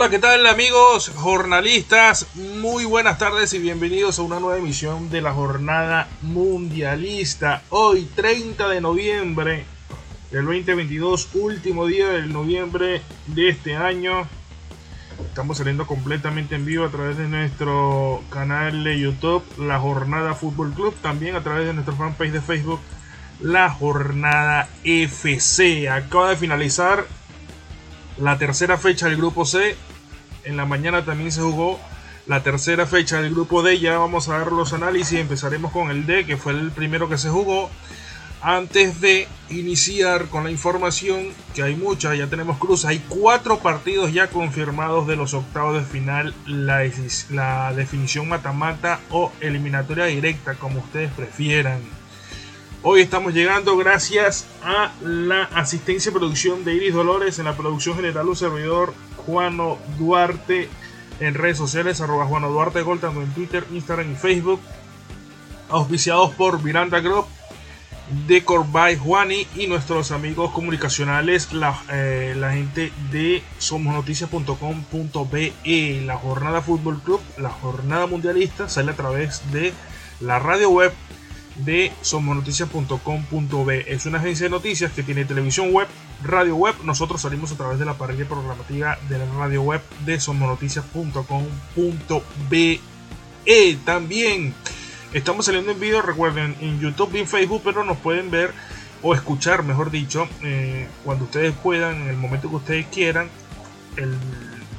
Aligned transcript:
Hola, 0.00 0.08
¿qué 0.08 0.18
tal 0.18 0.46
amigos 0.46 1.12
jornalistas? 1.14 2.26
Muy 2.34 2.86
buenas 2.86 3.18
tardes 3.18 3.52
y 3.52 3.58
bienvenidos 3.58 4.18
a 4.18 4.22
una 4.22 4.40
nueva 4.40 4.56
emisión 4.56 5.10
de 5.10 5.20
la 5.20 5.34
jornada 5.34 6.08
mundialista. 6.22 7.62
Hoy 7.68 8.08
30 8.14 8.66
de 8.70 8.80
noviembre 8.80 9.66
del 10.30 10.46
2022, 10.46 11.28
último 11.34 11.84
día 11.84 12.08
del 12.08 12.32
noviembre 12.32 13.02
de 13.26 13.50
este 13.50 13.76
año. 13.76 14.26
Estamos 15.22 15.58
saliendo 15.58 15.86
completamente 15.86 16.54
en 16.54 16.64
vivo 16.64 16.86
a 16.86 16.90
través 16.90 17.18
de 17.18 17.28
nuestro 17.28 18.24
canal 18.30 18.82
de 18.82 18.98
YouTube, 18.98 19.44
La 19.58 19.78
Jornada 19.78 20.32
Fútbol 20.32 20.72
Club, 20.72 20.94
también 21.02 21.36
a 21.36 21.42
través 21.42 21.66
de 21.66 21.74
nuestro 21.74 21.94
fanpage 21.94 22.32
de 22.32 22.40
Facebook, 22.40 22.80
La 23.38 23.68
Jornada 23.68 24.66
FC. 24.82 25.90
Acaba 25.90 26.30
de 26.30 26.36
finalizar 26.36 27.04
la 28.16 28.38
tercera 28.38 28.78
fecha 28.78 29.06
del 29.06 29.18
grupo 29.18 29.44
C. 29.44 29.76
En 30.44 30.56
la 30.56 30.64
mañana 30.64 31.04
también 31.04 31.32
se 31.32 31.40
jugó 31.40 31.78
la 32.26 32.42
tercera 32.42 32.86
fecha 32.86 33.20
del 33.20 33.32
grupo 33.32 33.62
D. 33.62 33.78
Ya 33.78 33.98
vamos 33.98 34.28
a 34.28 34.38
dar 34.38 34.52
los 34.52 34.72
análisis. 34.72 35.18
Empezaremos 35.18 35.72
con 35.72 35.90
el 35.90 36.06
D, 36.06 36.24
que 36.26 36.36
fue 36.36 36.52
el 36.52 36.70
primero 36.70 37.08
que 37.08 37.18
se 37.18 37.28
jugó. 37.28 37.70
Antes 38.42 39.02
de 39.02 39.28
iniciar 39.50 40.28
con 40.28 40.44
la 40.44 40.50
información, 40.50 41.28
que 41.54 41.62
hay 41.62 41.76
muchas, 41.76 42.16
ya 42.16 42.26
tenemos 42.26 42.56
cruz, 42.56 42.86
hay 42.86 42.98
cuatro 43.06 43.58
partidos 43.58 44.14
ya 44.14 44.28
confirmados 44.28 45.06
de 45.06 45.16
los 45.16 45.34
octavos 45.34 45.74
de 45.74 45.82
final, 45.82 46.34
la, 46.46 46.90
la 47.28 47.74
definición 47.74 48.30
mata-mata 48.30 48.98
o 49.10 49.30
eliminatoria 49.40 50.06
directa, 50.06 50.54
como 50.54 50.80
ustedes 50.80 51.12
prefieran. 51.12 51.82
Hoy 52.82 53.02
estamos 53.02 53.34
llegando 53.34 53.76
gracias 53.76 54.46
a 54.64 54.90
la 55.02 55.42
asistencia 55.52 56.08
y 56.08 56.14
producción 56.14 56.64
de 56.64 56.72
Iris 56.76 56.94
Dolores 56.94 57.38
en 57.38 57.44
la 57.44 57.54
producción 57.54 57.94
general 57.94 58.26
un 58.26 58.36
servidor 58.36 58.94
Juano 59.20 59.78
Duarte 59.98 60.68
en 61.20 61.34
redes 61.34 61.58
sociales 61.58 62.00
arroba 62.00 62.26
Juano 62.26 62.50
Duarte 62.50 62.82
Gol 62.82 63.00
tanto 63.00 63.22
en 63.22 63.32
Twitter, 63.32 63.64
Instagram 63.72 64.12
y 64.12 64.16
Facebook 64.16 64.60
auspiciados 65.68 66.32
por 66.32 66.62
Miranda 66.62 67.00
Group 67.00 67.26
Decor 68.26 68.66
by 68.72 68.96
Juani 68.96 69.46
y 69.54 69.68
nuestros 69.68 70.10
amigos 70.10 70.50
comunicacionales 70.50 71.52
la, 71.52 71.80
eh, 71.92 72.34
la 72.36 72.52
gente 72.52 72.92
de 73.12 73.42
somosnoticias.com.be 73.58 75.52
la 76.04 76.16
jornada 76.16 76.60
fútbol 76.60 77.00
club 77.02 77.20
la 77.38 77.50
jornada 77.50 78.06
mundialista 78.06 78.68
sale 78.68 78.90
a 78.90 78.96
través 78.96 79.52
de 79.52 79.72
la 80.20 80.40
radio 80.40 80.70
web 80.70 80.92
de 81.64 81.92
somosnoticias.com.be. 82.02 83.92
Es 83.92 84.06
una 84.06 84.18
agencia 84.18 84.46
de 84.46 84.50
noticias 84.50 84.92
que 84.92 85.02
tiene 85.02 85.24
televisión 85.24 85.72
web, 85.72 85.88
radio 86.22 86.56
web. 86.56 86.74
Nosotros 86.84 87.20
salimos 87.20 87.52
a 87.52 87.56
través 87.56 87.78
de 87.78 87.84
la 87.84 87.94
parrilla 87.94 88.26
programativa 88.26 88.98
de 89.08 89.18
la 89.18 89.26
radio 89.38 89.62
web 89.62 89.82
de 90.04 90.20
somosnoticias.com.be. 90.20 92.80
También 93.84 94.54
estamos 95.12 95.46
saliendo 95.46 95.72
en 95.72 95.80
video, 95.80 96.02
recuerden, 96.02 96.56
en 96.60 96.80
YouTube 96.80 97.14
y 97.14 97.18
en 97.18 97.26
Facebook, 97.26 97.62
pero 97.64 97.84
nos 97.84 97.98
pueden 97.98 98.30
ver 98.30 98.52
o 99.02 99.14
escuchar, 99.14 99.62
mejor 99.62 99.90
dicho, 99.90 100.28
eh, 100.42 100.86
cuando 101.04 101.24
ustedes 101.24 101.54
puedan, 101.54 102.02
en 102.02 102.08
el 102.08 102.16
momento 102.16 102.50
que 102.50 102.56
ustedes 102.56 102.86
quieran, 102.86 103.28
el, 103.96 104.14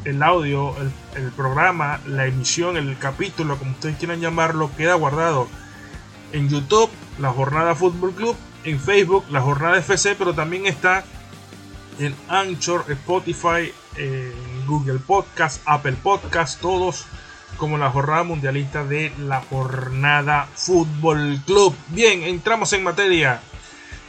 el 0.05 0.21
audio, 0.21 0.75
el, 0.79 0.91
el 1.21 1.31
programa, 1.31 1.99
la 2.05 2.27
emisión, 2.27 2.77
el 2.77 2.97
capítulo, 2.99 3.57
como 3.57 3.71
ustedes 3.71 3.97
quieran 3.97 4.21
llamarlo, 4.21 4.69
queda 4.77 4.93
guardado 4.93 5.47
en 6.33 6.49
YouTube, 6.49 6.89
la 7.19 7.31
Jornada 7.31 7.75
Fútbol 7.75 8.13
Club, 8.13 8.35
en 8.63 8.79
Facebook, 8.79 9.25
la 9.31 9.41
Jornada 9.41 9.77
FC, 9.79 10.15
pero 10.15 10.33
también 10.33 10.65
está 10.65 11.03
en 12.05 12.15
Anchor, 12.27 12.85
Spotify, 12.89 13.71
Google 14.65 14.99
Podcast, 14.99 15.61
Apple 15.65 15.95
Podcast, 16.01 16.59
todos 16.59 17.05
como 17.57 17.77
la 17.77 17.91
jornada 17.91 18.23
mundialista 18.23 18.83
de 18.83 19.11
la 19.19 19.41
Jornada 19.41 20.47
Fútbol 20.55 21.39
Club. 21.45 21.75
Bien, 21.89 22.23
entramos 22.23 22.73
en 22.73 22.83
materia. 22.83 23.41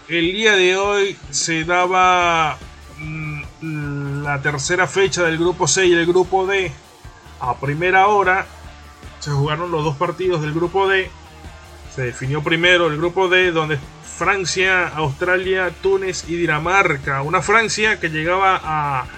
El 0.09 0.33
día 0.33 0.53
de 0.53 0.77
hoy 0.77 1.17
se 1.31 1.65
daba 1.65 2.57
mm, 2.99 4.23
la 4.23 4.41
tercera 4.41 4.87
fecha 4.87 5.23
del 5.25 5.39
grupo 5.39 5.67
C 5.69 5.87
y 5.87 5.93
el 5.93 6.07
grupo 6.07 6.47
D. 6.47 6.73
A 7.41 7.57
primera 7.57 8.07
hora 8.09 8.47
se 9.21 9.31
jugaron 9.31 9.71
los 9.71 9.85
dos 9.85 9.97
partidos 9.97 10.41
del 10.41 10.55
grupo 10.55 10.89
D 10.89 11.11
se 11.95 12.03
definió 12.03 12.43
primero 12.43 12.87
el 12.89 12.97
grupo 12.97 13.29
D, 13.29 13.53
donde 13.53 13.79
Francia, 14.23 14.87
Australia, 14.87 15.73
Túnez 15.83 16.27
y 16.29 16.37
Dinamarca. 16.37 17.23
Una 17.23 17.43
Francia 17.43 17.99
que 17.99 18.09
llegaba 18.09 19.09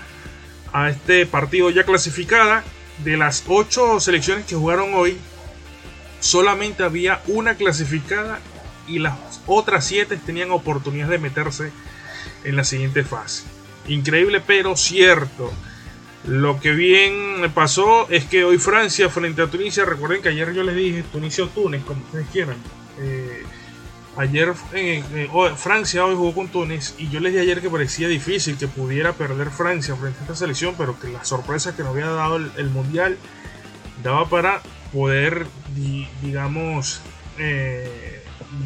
a, 0.72 0.88
este 0.88 1.26
partido 1.26 1.68
ya 1.68 1.84
clasificada. 1.84 2.64
De 3.04 3.18
las 3.18 3.44
ocho 3.48 4.00
selecciones 4.00 4.46
que 4.46 4.54
jugaron 4.54 4.94
hoy, 4.94 5.18
solamente 6.20 6.84
había 6.84 7.20
una 7.26 7.56
clasificada 7.56 8.38
y 8.88 8.98
las 8.98 9.42
otras 9.46 9.84
siete 9.84 10.16
tenían 10.16 10.52
oportunidad 10.52 11.08
de 11.08 11.18
meterse 11.18 11.70
en 12.44 12.56
la 12.56 12.64
siguiente 12.64 13.04
fase. 13.04 13.42
Increíble 13.88 14.40
pero 14.40 14.74
cierto. 14.74 15.52
Lo 16.26 16.60
que 16.60 16.72
bien 16.72 17.50
pasó 17.52 18.08
es 18.08 18.24
que 18.24 18.44
hoy 18.44 18.56
Francia 18.56 19.10
frente 19.10 19.42
a 19.42 19.48
Tunisia, 19.48 19.84
recuerden 19.84 20.22
que 20.22 20.30
ayer 20.30 20.54
yo 20.54 20.62
les 20.62 20.76
dije 20.76 21.04
Tunisia 21.12 21.44
o 21.44 21.48
Túnez, 21.48 21.84
como 21.84 22.00
ustedes 22.00 22.26
quieran. 22.32 22.56
Eh, 23.00 23.42
ayer 24.16 24.52
eh, 24.72 25.02
eh, 25.14 25.28
Francia 25.56 26.04
hoy 26.04 26.14
jugó 26.14 26.34
con 26.34 26.48
Túnez 26.48 26.94
y 26.98 27.08
yo 27.08 27.20
les 27.20 27.32
dije 27.32 27.42
ayer 27.42 27.60
que 27.60 27.70
parecía 27.70 28.08
difícil 28.08 28.56
que 28.56 28.68
pudiera 28.68 29.12
perder 29.12 29.50
Francia 29.50 29.96
frente 29.96 30.18
a 30.20 30.22
esta 30.22 30.36
selección, 30.36 30.74
pero 30.76 30.98
que 30.98 31.08
la 31.08 31.24
sorpresa 31.24 31.76
que 31.76 31.82
nos 31.82 31.92
había 31.92 32.08
dado 32.08 32.36
el, 32.36 32.70
Mundial 32.70 33.18
daba 34.02 34.28
para 34.28 34.62
poder, 34.92 35.46
digamos, 36.22 37.00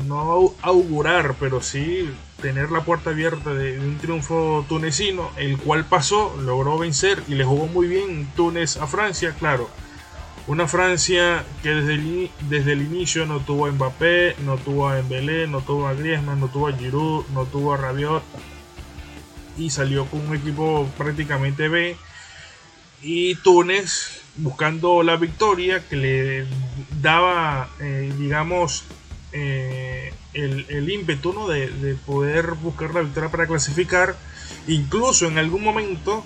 no 0.07 0.55
augurar, 0.63 1.35
pero 1.39 1.63
sí 1.63 2.11
tener 2.41 2.71
la 2.71 2.83
puerta 2.83 3.11
abierta 3.11 3.53
de, 3.53 3.79
un 3.79 3.99
triunfo 3.99 4.65
tunecino, 4.69 5.31
el 5.37 5.59
cual 5.59 5.85
pasó, 5.85 6.37
logró 6.41 6.79
vencer 6.79 7.23
y 7.29 7.35
le 7.35 7.45
jugó 7.45 7.67
muy 7.67 7.89
bien 7.89 8.29
Túnez 8.37 8.77
a 8.77 8.87
Francia, 8.87 9.35
claro. 9.39 9.69
Una 10.49 10.67
Francia 10.67 11.45
que 11.63 11.69
desde 11.69 11.95
el, 11.95 12.31
desde 12.49 12.73
el 12.73 12.81
inicio 12.81 13.27
no 13.27 13.41
tuvo 13.41 13.67
a 13.67 13.71
Mbappé, 13.71 14.37
no 14.45 14.57
tuvo 14.57 14.89
a 14.89 14.97
Dembélé, 14.97 15.47
no 15.47 15.61
tuvo 15.61 15.87
a 15.87 15.93
Griezmann, 15.95 16.41
no 16.41 16.49
tuvo 16.49 16.69
a 16.69 16.73
Giroud, 16.73 17.27
no 17.35 17.45
tuvo 17.45 17.75
a 17.75 17.77
Rabiot 17.77 18.23
y 19.59 19.69
salió 19.71 20.07
con 20.07 20.27
un 20.27 20.35
equipo 20.35 20.89
prácticamente 20.97 21.69
B. 21.69 21.97
Y 23.03 23.35
Túnez 23.37 24.23
buscando 24.37 25.03
la 25.03 25.17
victoria 25.17 25.87
que 25.87 25.97
le 25.97 26.47
daba, 27.03 27.69
eh, 27.81 28.13
digamos, 28.17 28.85
eh, 29.33 30.15
el, 30.33 30.91
ímpetu 30.91 31.47
de, 31.49 31.97
poder 32.07 32.53
buscar 32.53 32.95
la 32.95 33.03
victoria 33.03 33.31
para 33.31 33.47
clasificar. 33.47 34.17
Incluso 34.67 35.27
en 35.27 35.39
algún 35.39 35.63
momento, 35.63 36.25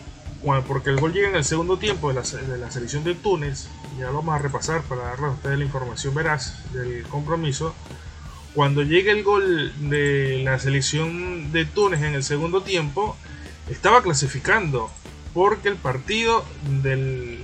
porque 0.66 0.90
el 0.90 0.98
gol 0.98 1.12
llega 1.12 1.28
en 1.28 1.36
el 1.36 1.44
segundo 1.44 1.78
tiempo 1.78 2.08
de 2.08 2.14
la, 2.14 2.70
selección 2.70 3.04
de 3.04 3.14
Túnez, 3.14 3.68
ya 3.98 4.06
lo 4.06 4.14
vamos 4.14 4.34
a 4.34 4.38
repasar 4.38 4.82
para 4.82 5.02
darle 5.02 5.26
a 5.26 5.30
ustedes 5.30 5.58
la 5.58 5.64
información 5.64 6.14
veraz 6.14 6.72
del 6.72 7.04
compromiso. 7.04 7.74
Cuando 8.54 8.82
llega 8.82 9.12
el 9.12 9.22
gol 9.22 9.72
de 9.88 10.42
la 10.44 10.58
selección 10.58 11.52
de 11.52 11.64
Túnez 11.64 12.02
en 12.02 12.14
el 12.14 12.24
segundo 12.24 12.62
tiempo, 12.62 13.16
estaba 13.70 14.02
clasificando 14.02 14.90
porque 15.32 15.68
el 15.68 15.76
partido 15.76 16.44
del 16.82 17.38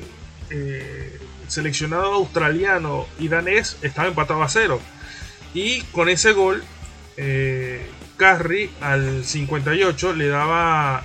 eh, 0.51 1.19
seleccionado 1.47 2.13
australiano 2.15 3.07
y 3.19 3.29
danés 3.29 3.79
estaba 3.83 4.09
empatado 4.09 4.43
a 4.43 4.49
cero. 4.49 4.81
Y 5.55 5.83
con 5.93 6.09
ese 6.09 6.33
gol, 6.33 6.63
eh, 7.17 7.87
Carri 8.19 8.69
al 8.81 9.25
58 9.25 10.13
le 10.13 10.29
daba 10.29 11.05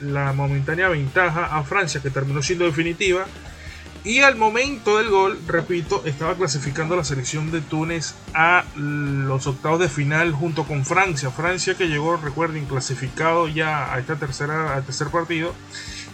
la 0.00 0.32
momentánea 0.34 0.88
ventaja 0.88 1.46
a 1.46 1.64
Francia, 1.64 2.00
que 2.02 2.10
terminó 2.10 2.42
siendo 2.42 2.66
definitiva. 2.66 3.26
Y 4.04 4.20
al 4.20 4.36
momento 4.36 4.98
del 4.98 5.08
gol, 5.08 5.38
repito, 5.46 6.02
estaba 6.04 6.34
clasificando 6.34 6.94
la 6.94 7.04
selección 7.04 7.50
de 7.50 7.62
Túnez 7.62 8.14
a 8.34 8.64
los 8.76 9.46
octavos 9.46 9.80
de 9.80 9.88
final 9.88 10.32
junto 10.32 10.64
con 10.64 10.84
Francia. 10.84 11.30
Francia 11.30 11.74
que 11.74 11.88
llegó, 11.88 12.18
recuerden, 12.18 12.66
clasificado 12.66 13.48
ya 13.48 13.94
a 13.94 13.98
esta 13.98 14.16
tercera, 14.16 14.74
al 14.74 14.84
tercer 14.84 15.08
partido. 15.08 15.54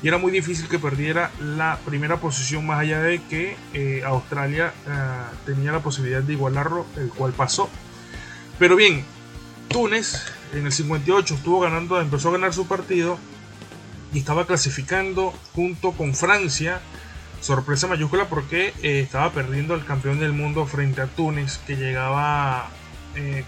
Y 0.05 0.09
era 0.09 0.19
muy 0.19 0.31
difícil 0.31 0.69
que 0.69 0.79
perdiera 0.79 1.33
la 1.41 1.81
primera 1.85 2.19
posición 2.19 2.65
más 2.65 2.79
allá 2.79 3.03
de 3.03 3.21
que 3.25 3.57
eh, 3.75 4.03
Australia 4.07 4.73
eh, 4.87 4.91
tenía 5.45 5.73
la 5.73 5.81
posibilidad 5.81 6.23
de 6.23 6.33
igualarlo, 6.33 6.87
el 6.97 7.09
cual 7.09 7.33
pasó. 7.33 7.69
Pero 8.61 8.77
bien, 8.77 9.05
Túnez 9.71 10.27
en 10.53 10.67
el 10.67 10.73
58 10.73 11.35
estuvo 11.35 11.61
ganando, 11.61 12.01
empezó 12.01 12.29
a 12.29 12.33
ganar 12.33 12.53
su 12.53 12.67
partido 12.67 13.19
y 14.13 14.19
estaba 14.19 14.47
clasificando 14.47 15.33
junto 15.55 15.93
con 15.93 16.15
Francia. 16.15 16.81
Sorpresa 17.41 17.87
mayúscula 17.87 18.29
porque 18.29 18.75
eh, 18.83 19.01
estaba 19.01 19.33
perdiendo 19.33 19.75
el 19.75 19.85
campeón 19.85 20.19
del 20.19 20.33
mundo 20.33 20.67
frente 20.67 21.01
a 21.01 21.07
Túnez 21.07 21.59
que 21.67 21.77
llegaba 21.77 22.71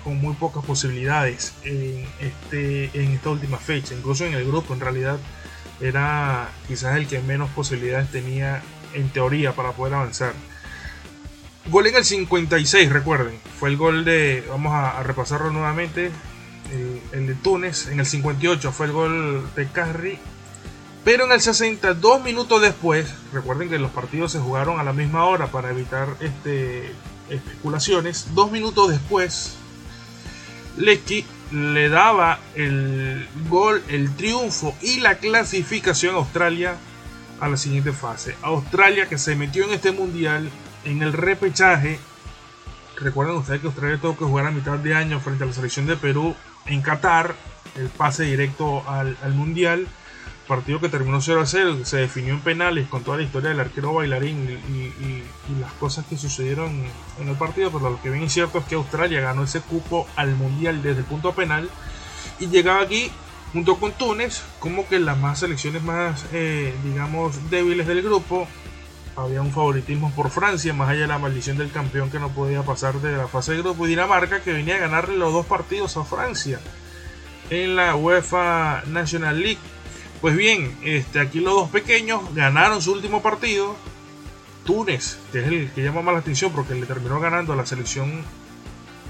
con 0.03 0.17
muy 0.21 0.35
pocas 0.35 0.65
posibilidades 0.65 1.55
en, 1.63 2.05
este, 2.21 2.91
en 2.95 3.13
esta 3.13 3.31
última 3.31 3.59
fecha, 3.59 3.95
incluso 3.95 4.27
en 4.27 4.35
el 4.35 4.45
grupo 4.45 4.75
en 4.75 4.81
realidad 4.81 5.19
era 5.81 6.51
quizás 6.69 6.97
el 6.97 7.07
que 7.07 7.21
menos 7.21 7.49
posibilidades 7.51 8.11
tenía 8.11 8.63
en 8.95 9.09
teoría 9.11 9.53
para 9.53 9.73
poder 9.73 9.95
avanzar. 9.95 10.35
Gol 11.67 11.87
en 11.87 11.95
el 11.95 12.05
56, 12.05 12.91
recuerden, 12.91 13.39
fue 13.59 13.69
el 13.71 13.77
gol 13.77 14.05
de, 14.05 14.45
vamos 14.49 14.73
a, 14.75 15.03
repasarlo 15.05 15.51
nuevamente, 15.51 16.11
el, 17.13 17.27
de 17.27 17.35
Túnez. 17.35 17.89
En 17.89 18.01
el 18.01 18.07
58 18.07 18.73
fue 18.73 18.87
el 18.87 18.93
gol 18.93 19.49
de 19.55 19.69
Carri. 19.69 20.19
Pero 21.05 21.25
en 21.25 21.33
el 21.33 21.41
60, 21.41 21.95
dos 21.95 22.23
minutos 22.23 22.61
después, 22.63 23.13
recuerden 23.33 23.69
que 23.69 23.79
los 23.79 23.91
partidos 23.91 24.33
se 24.33 24.39
jugaron 24.39 24.79
a 24.79 24.85
la 24.85 24.93
misma 24.93 25.25
hora 25.25 25.49
para 25.49 25.71
evitar 25.71 26.09
este, 26.21 26.93
especulaciones. 27.29 28.35
Dos 28.35 28.53
minutos 28.53 28.91
después, 28.91 29.55
Lecky 30.77 31.25
le 31.53 31.89
daba 31.89 32.41
el 32.55 33.29
gol, 33.49 33.83
el 33.89 34.15
triunfo 34.15 34.75
y 34.81 35.01
la 35.01 35.19
clasificación 35.19 36.15
a 36.15 36.19
Australia 36.19 36.77
a 37.41 37.49
la 37.49 37.57
siguiente 37.57 37.93
fase. 37.93 38.37
Australia 38.43 39.09
que 39.09 39.19
se 39.19 39.35
metió 39.35 39.65
en 39.65 39.73
este 39.73 39.91
mundial 39.93 40.49
en 40.85 41.03
el 41.03 41.13
repechaje. 41.13 41.99
Recuerden 42.97 43.37
ustedes 43.37 43.61
que 43.61 43.67
Australia 43.67 43.99
tuvo 44.01 44.17
que 44.17 44.25
jugar 44.25 44.47
a 44.47 44.51
mitad 44.51 44.79
de 44.79 44.95
año 44.95 45.21
frente 45.21 45.45
a 45.45 45.47
la 45.47 45.53
selección 45.53 45.87
de 45.87 45.97
Perú 45.97 46.35
en 46.67 46.83
Qatar, 46.83 47.35
el 47.77 47.89
pase 47.89 48.25
directo 48.25 48.89
al, 48.89 49.17
mundial. 49.35 49.87
Partido 50.47 50.81
que 50.81 50.89
terminó 50.89 51.21
0 51.21 51.41
a 51.41 51.47
0, 51.47 51.79
se 51.85 51.99
definió 51.99 52.35
en 52.35 52.41
penales 52.41 52.89
con 52.89 53.05
toda 53.05 53.17
la 53.17 53.23
historia 53.23 53.51
del 53.51 53.61
arquero 53.61 53.95
bailarín 53.95 54.61
y, 54.69 55.23
las 55.61 55.73
cosas 55.75 56.05
que 56.07 56.17
sucedieron 56.17 56.85
en 57.21 57.29
el 57.29 57.37
partido. 57.37 57.71
Pero 57.71 57.91
lo 57.91 58.03
que 58.03 58.11
bien 58.11 58.25
es 58.25 58.33
cierto 58.33 58.59
es 58.59 58.65
que 58.65 58.75
Australia 58.75 59.21
ganó 59.21 59.45
ese 59.45 59.61
cupo 59.61 60.07
al 60.17 60.35
mundial 60.35 60.83
desde 60.83 61.01
el 61.01 61.05
punto 61.05 61.33
penal 61.33 61.71
y 62.39 62.49
llegaba 62.49 62.83
aquí 62.83 63.11
junto 63.53 63.77
con 63.77 63.93
Túnez 63.93 64.43
como 64.59 64.87
que 64.89 64.99
las 64.99 65.19
más 65.19 65.41
selecciones 65.41 65.83
más, 65.83 66.25
eh, 66.33 66.75
digamos, 66.85 67.51
débiles 67.51 67.87
del 67.87 68.03
grupo. 68.03 68.49
Había 69.15 69.43
un 69.43 69.53
favoritismo 69.53 70.11
por 70.13 70.31
Francia, 70.31 70.73
más 70.73 70.89
allá 70.89 71.03
de 71.03 71.07
la 71.07 71.19
maldición 71.19 71.59
del 71.59 71.71
campeón 71.71 72.11
que 72.11 72.19
no 72.19 72.31
podía 72.31 72.63
pasar 72.63 72.95
de 72.95 73.17
la 73.17 73.29
fase 73.29 73.53
de 73.53 73.59
grupo. 73.59 73.87
Y 73.87 73.91
Dinamarca 73.91 74.41
que 74.41 74.53
venía 74.53 74.77
a 74.77 74.79
ganarle 74.79 75.17
los 75.17 75.33
dos 75.33 75.45
partidos 75.45 75.97
a 75.97 76.05
Francia 76.05 76.61
en 77.51 77.77
la 77.77 77.95
UEFA 77.95 78.85
National 78.87 79.41
League. 79.41 79.59
Pues 80.23 80.37
bien, 80.37 80.77
este, 80.83 81.21
aquí 81.21 81.41
los 81.41 81.55
dos 81.55 81.71
pequeños 81.71 82.23
ganaron 82.35 82.81
su 82.81 82.93
último 82.93 83.23
partido. 83.23 83.77
Túnez, 84.65 85.19
que 85.33 85.41
es 85.41 85.47
el 85.49 85.71
que 85.73 85.83
llama 85.83 86.03
más 86.03 86.15
la 86.15 86.21
atención 86.21 86.53
porque 86.53 86.75
le 86.75 86.87
terminó 86.87 87.19
ganando 87.21 87.53
a 87.53 87.57
la 87.57 87.67
selección 87.67 88.25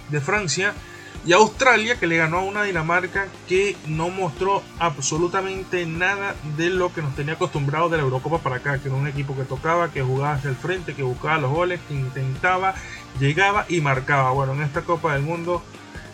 de 0.09 0.21
Francia 0.21 0.75
y 1.25 1.33
Australia 1.33 1.99
que 1.99 2.07
le 2.07 2.17
ganó 2.17 2.39
a 2.39 2.43
una 2.43 2.65
Dinamarca 2.65 3.29
que 3.49 3.77
no 3.87 4.11
mostró 4.11 4.63
absolutamente 4.79 5.87
nada 5.87 6.35
de 6.57 6.71
lo 6.71 6.93
que 6.93 7.03
nos 7.03 7.15
tenía 7.15 7.35
acostumbrado 7.35 7.89
de 7.89 7.99
la 7.99 8.03
Eurocopa 8.03 8.39
para 8.39 8.57
acá, 8.57 8.79
que 8.79 8.89
era 8.89 8.97
un 8.97 9.07
equipo 9.07 9.37
que 9.37 9.45
tocaba, 9.45 9.93
que 9.93 10.03
jugaba 10.03 10.35
hacia 10.35 10.51
el 10.51 10.57
frente, 10.57 10.95
que 10.95 11.03
buscaba 11.03 11.39
los 11.39 11.51
goles, 11.51 11.81
que 11.87 11.95
intentaba, 11.95 12.75
llegaba 13.21 13.67
y 13.69 13.81
marcaba. 13.81 14.33
Bueno, 14.33 14.55
en 14.55 14.63
esta 14.63 14.83
Copa 14.83 15.15
del 15.15 15.23
Mundo 15.23 15.63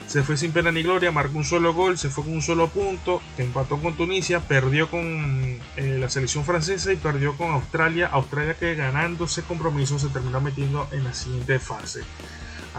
se 0.06 0.22
fue 0.22 0.36
sin 0.36 0.52
pena 0.52 0.72
ni 0.72 0.82
gloria, 0.82 1.12
marcó 1.12 1.36
un 1.38 1.44
solo 1.44 1.74
gol, 1.74 1.98
se 1.98 2.08
fue 2.08 2.24
con 2.24 2.32
un 2.32 2.42
solo 2.42 2.68
punto, 2.68 3.20
empató 3.36 3.78
con 3.78 3.94
Tunisia, 3.94 4.40
perdió 4.40 4.90
con 4.90 5.58
eh, 5.76 5.98
la 6.00 6.08
selección 6.08 6.44
francesa 6.44 6.92
y 6.92 6.96
perdió 6.96 7.36
con 7.36 7.50
Australia. 7.50 8.08
Australia 8.12 8.54
que 8.54 8.74
ganando 8.74 9.24
ese 9.24 9.42
compromiso 9.42 9.98
se 9.98 10.08
terminó 10.08 10.40
metiendo 10.40 10.88
en 10.92 11.04
la 11.04 11.12
siguiente 11.12 11.58
fase. 11.58 12.02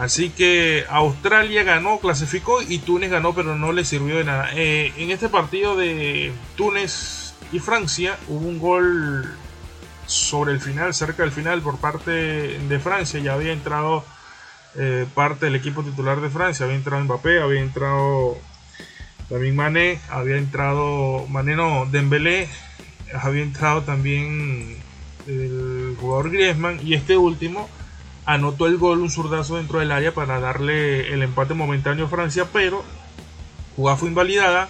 Así 0.00 0.30
que 0.30 0.86
Australia 0.88 1.62
ganó, 1.62 1.98
clasificó 1.98 2.62
y 2.62 2.78
Túnez 2.78 3.10
ganó, 3.10 3.34
pero 3.34 3.54
no 3.54 3.70
le 3.70 3.84
sirvió 3.84 4.16
de 4.16 4.24
nada. 4.24 4.48
Eh, 4.54 4.94
en 4.96 5.10
este 5.10 5.28
partido 5.28 5.76
de 5.76 6.32
Túnez 6.56 7.34
y 7.52 7.58
Francia 7.58 8.16
hubo 8.26 8.48
un 8.48 8.58
gol 8.58 9.30
sobre 10.06 10.52
el 10.52 10.60
final, 10.60 10.94
cerca 10.94 11.22
del 11.22 11.32
final, 11.32 11.60
por 11.60 11.76
parte 11.76 12.10
de 12.10 12.78
Francia. 12.78 13.20
Ya 13.20 13.34
había 13.34 13.52
entrado 13.52 14.02
eh, 14.74 15.04
parte 15.14 15.44
del 15.44 15.56
equipo 15.56 15.82
titular 15.82 16.22
de 16.22 16.30
Francia. 16.30 16.64
Había 16.64 16.78
entrado 16.78 17.04
Mbappé, 17.04 17.42
había 17.42 17.60
entrado 17.60 18.38
también 19.28 19.54
Mané, 19.54 20.00
había 20.08 20.38
entrado 20.38 21.26
Mané 21.28 21.56
no, 21.56 21.84
Dembélé, 21.84 22.48
había 23.20 23.42
entrado 23.42 23.82
también 23.82 24.78
el 25.26 25.94
jugador 26.00 26.30
Griezmann 26.30 26.80
y 26.82 26.94
este 26.94 27.18
último 27.18 27.68
anotó 28.32 28.68
el 28.68 28.78
gol, 28.78 29.00
un 29.00 29.10
zurdazo 29.10 29.56
dentro 29.56 29.80
del 29.80 29.90
área 29.90 30.14
para 30.14 30.38
darle 30.38 31.12
el 31.12 31.22
empate 31.24 31.54
momentáneo 31.54 32.06
a 32.06 32.08
Francia, 32.08 32.46
pero 32.52 32.84
jugada 33.74 33.96
fue 33.96 34.08
invalidada 34.08 34.68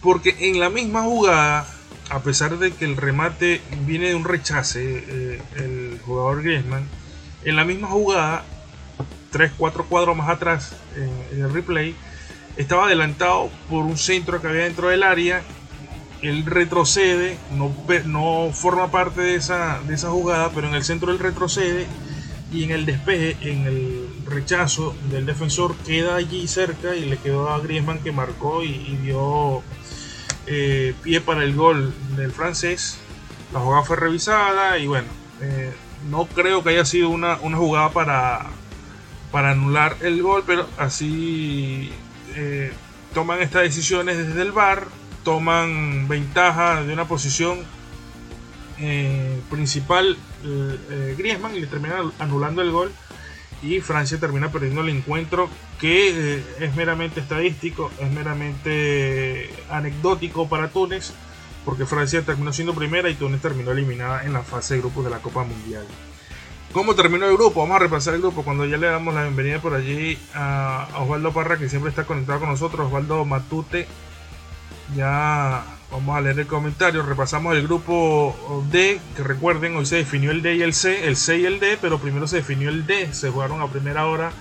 porque 0.00 0.36
en 0.38 0.60
la 0.60 0.70
misma 0.70 1.02
jugada, 1.02 1.66
a 2.10 2.20
pesar 2.20 2.58
de 2.58 2.72
que 2.72 2.84
el 2.84 2.96
remate 2.96 3.60
viene 3.86 4.08
de 4.08 4.14
un 4.14 4.24
rechace, 4.24 5.04
eh, 5.08 5.42
el 5.56 6.00
jugador 6.04 6.42
Griezmann, 6.42 6.86
en 7.44 7.56
la 7.56 7.64
misma 7.64 7.88
jugada, 7.88 8.44
3-4 9.32 9.84
cuadros 9.88 10.16
más 10.16 10.28
atrás 10.28 10.76
en, 10.94 11.42
el 11.42 11.52
replay, 11.52 11.96
estaba 12.56 12.86
adelantado 12.86 13.50
por 13.68 13.84
un 13.84 13.98
centro 13.98 14.40
que 14.40 14.46
había 14.46 14.62
dentro 14.62 14.88
del 14.88 15.02
área 15.02 15.42
él 16.20 16.46
retrocede, 16.46 17.36
no, 17.50 17.74
no 18.06 18.52
forma 18.52 18.92
parte 18.92 19.22
de 19.22 19.34
esa, 19.34 19.80
de 19.88 19.94
esa 19.94 20.08
jugada, 20.10 20.50
pero 20.54 20.68
en 20.68 20.74
el 20.74 20.84
centro 20.84 21.10
él 21.10 21.18
retrocede 21.18 21.88
y 22.52 22.64
en 22.64 22.70
el 22.70 22.84
despeje, 22.84 23.36
en 23.40 23.66
el 23.66 24.08
rechazo 24.26 24.94
del 25.10 25.24
defensor, 25.24 25.74
queda 25.86 26.16
allí 26.16 26.46
cerca 26.46 26.94
y 26.94 27.06
le 27.06 27.16
quedó 27.16 27.48
a 27.48 27.58
Griezmann 27.60 28.00
que 28.00 28.12
marcó 28.12 28.62
y, 28.62 28.98
dio 29.02 29.62
eh, 30.46 30.94
pie 31.02 31.20
para 31.22 31.44
el 31.44 31.54
gol 31.54 31.94
del 32.16 32.30
francés. 32.30 32.98
La 33.52 33.60
jugada 33.60 33.84
fue 33.84 33.96
revisada 33.96 34.78
y 34.78 34.86
bueno, 34.86 35.08
eh, 35.40 35.72
no 36.10 36.26
creo 36.26 36.62
que 36.62 36.70
haya 36.70 36.84
sido 36.84 37.08
una, 37.08 37.36
jugada 37.36 37.90
para, 37.90 38.46
para 39.30 39.52
anular 39.52 39.96
el 40.02 40.22
gol, 40.22 40.44
pero 40.46 40.68
así 40.76 41.90
eh, 42.34 42.70
toman 43.14 43.40
estas 43.40 43.62
decisiones 43.62 44.18
desde 44.18 44.42
el 44.42 44.52
bar, 44.52 44.88
toman 45.24 46.06
ventaja 46.06 46.82
de 46.82 46.92
una 46.92 47.06
posición 47.06 47.60
principal 49.48 50.18
eh, 50.44 50.78
eh, 50.90 51.14
Griezmann 51.16 51.54
y 51.54 51.60
le 51.60 51.66
termina 51.66 51.96
anulando 52.18 52.62
el 52.62 52.70
gol 52.70 52.92
y 53.62 53.80
Francia 53.80 54.18
termina 54.18 54.50
perdiendo 54.50 54.80
el 54.80 54.88
encuentro 54.88 55.48
que 55.80 56.42
es 56.58 56.74
meramente 56.74 57.20
estadístico, 57.20 57.90
es 58.00 58.10
meramente 58.10 59.50
anecdótico 59.70 60.48
para 60.48 60.68
Túnez 60.68 61.12
porque 61.64 61.86
Francia 61.86 62.22
terminó 62.22 62.52
siendo 62.52 62.74
primera 62.74 63.08
y 63.08 63.14
Túnez 63.14 63.40
terminó 63.40 63.70
eliminada 63.70 64.24
en 64.24 64.32
la 64.32 64.42
fase 64.42 64.74
de 64.74 64.80
grupos 64.80 65.04
de 65.04 65.10
la 65.10 65.18
Copa 65.18 65.44
Mundial. 65.44 65.86
¿Cómo 66.72 66.94
terminó 66.94 67.26
el 67.26 67.36
grupo? 67.36 67.60
Vamos 67.60 67.76
a 67.76 67.80
repasar 67.80 68.14
el 68.14 68.20
grupo 68.20 68.42
cuando 68.42 68.64
ya 68.64 68.78
le 68.78 68.86
damos 68.86 69.14
la 69.14 69.22
bienvenida 69.22 69.60
por 69.60 69.74
allí 69.74 70.18
a 70.34 70.88
Osvaldo 70.98 71.32
Parra 71.32 71.58
que 71.58 71.68
siempre 71.68 71.90
está 71.90 72.04
conectado 72.04 72.40
con 72.40 72.48
nosotros, 72.48 72.86
Osvaldo 72.86 73.24
Matute 73.24 73.86
ya 74.96 75.64
Vamos 75.92 76.16
a 76.16 76.22
leer 76.22 76.40
el 76.40 76.46
comentario. 76.46 77.02
Repasamos 77.02 77.54
el 77.54 77.64
grupo 77.64 78.34
D, 78.70 78.98
que 79.14 79.22
recuerden, 79.22 79.76
hoy 79.76 79.84
se 79.84 79.96
definió 79.96 80.30
el 80.30 80.40
D 80.40 80.56
y 80.56 80.62
el 80.62 80.72
C, 80.72 81.06
el 81.06 81.16
C 81.16 81.38
y 81.38 81.44
el 81.44 81.60
D, 81.60 81.76
pero 81.82 81.98
primero 81.98 82.26
se 82.26 82.36
definió 82.36 82.70
el 82.70 82.86
D. 82.86 83.12
Se 83.12 83.28
jugaron 83.28 83.60
a 83.60 83.68
primera 83.68 84.06
hora 84.06 84.32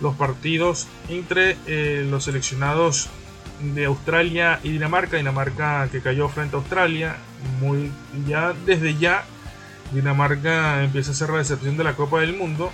los 0.00 0.16
partidos 0.16 0.88
entre 1.08 1.56
eh, 1.66 2.04
los 2.10 2.24
seleccionados 2.24 3.08
de 3.60 3.84
Australia 3.84 4.58
y 4.64 4.70
Dinamarca. 4.70 5.16
Dinamarca 5.16 5.88
que 5.92 6.00
cayó 6.00 6.28
frente 6.28 6.56
a 6.56 6.58
Australia. 6.58 7.16
Muy 7.60 7.92
ya 8.26 8.52
desde 8.66 8.96
ya 8.96 9.24
Dinamarca 9.92 10.82
empieza 10.82 11.12
a 11.12 11.14
ser 11.14 11.30
la 11.30 11.38
decepción 11.38 11.76
de 11.76 11.84
la 11.84 11.94
Copa 11.94 12.20
del 12.20 12.36
Mundo. 12.36 12.72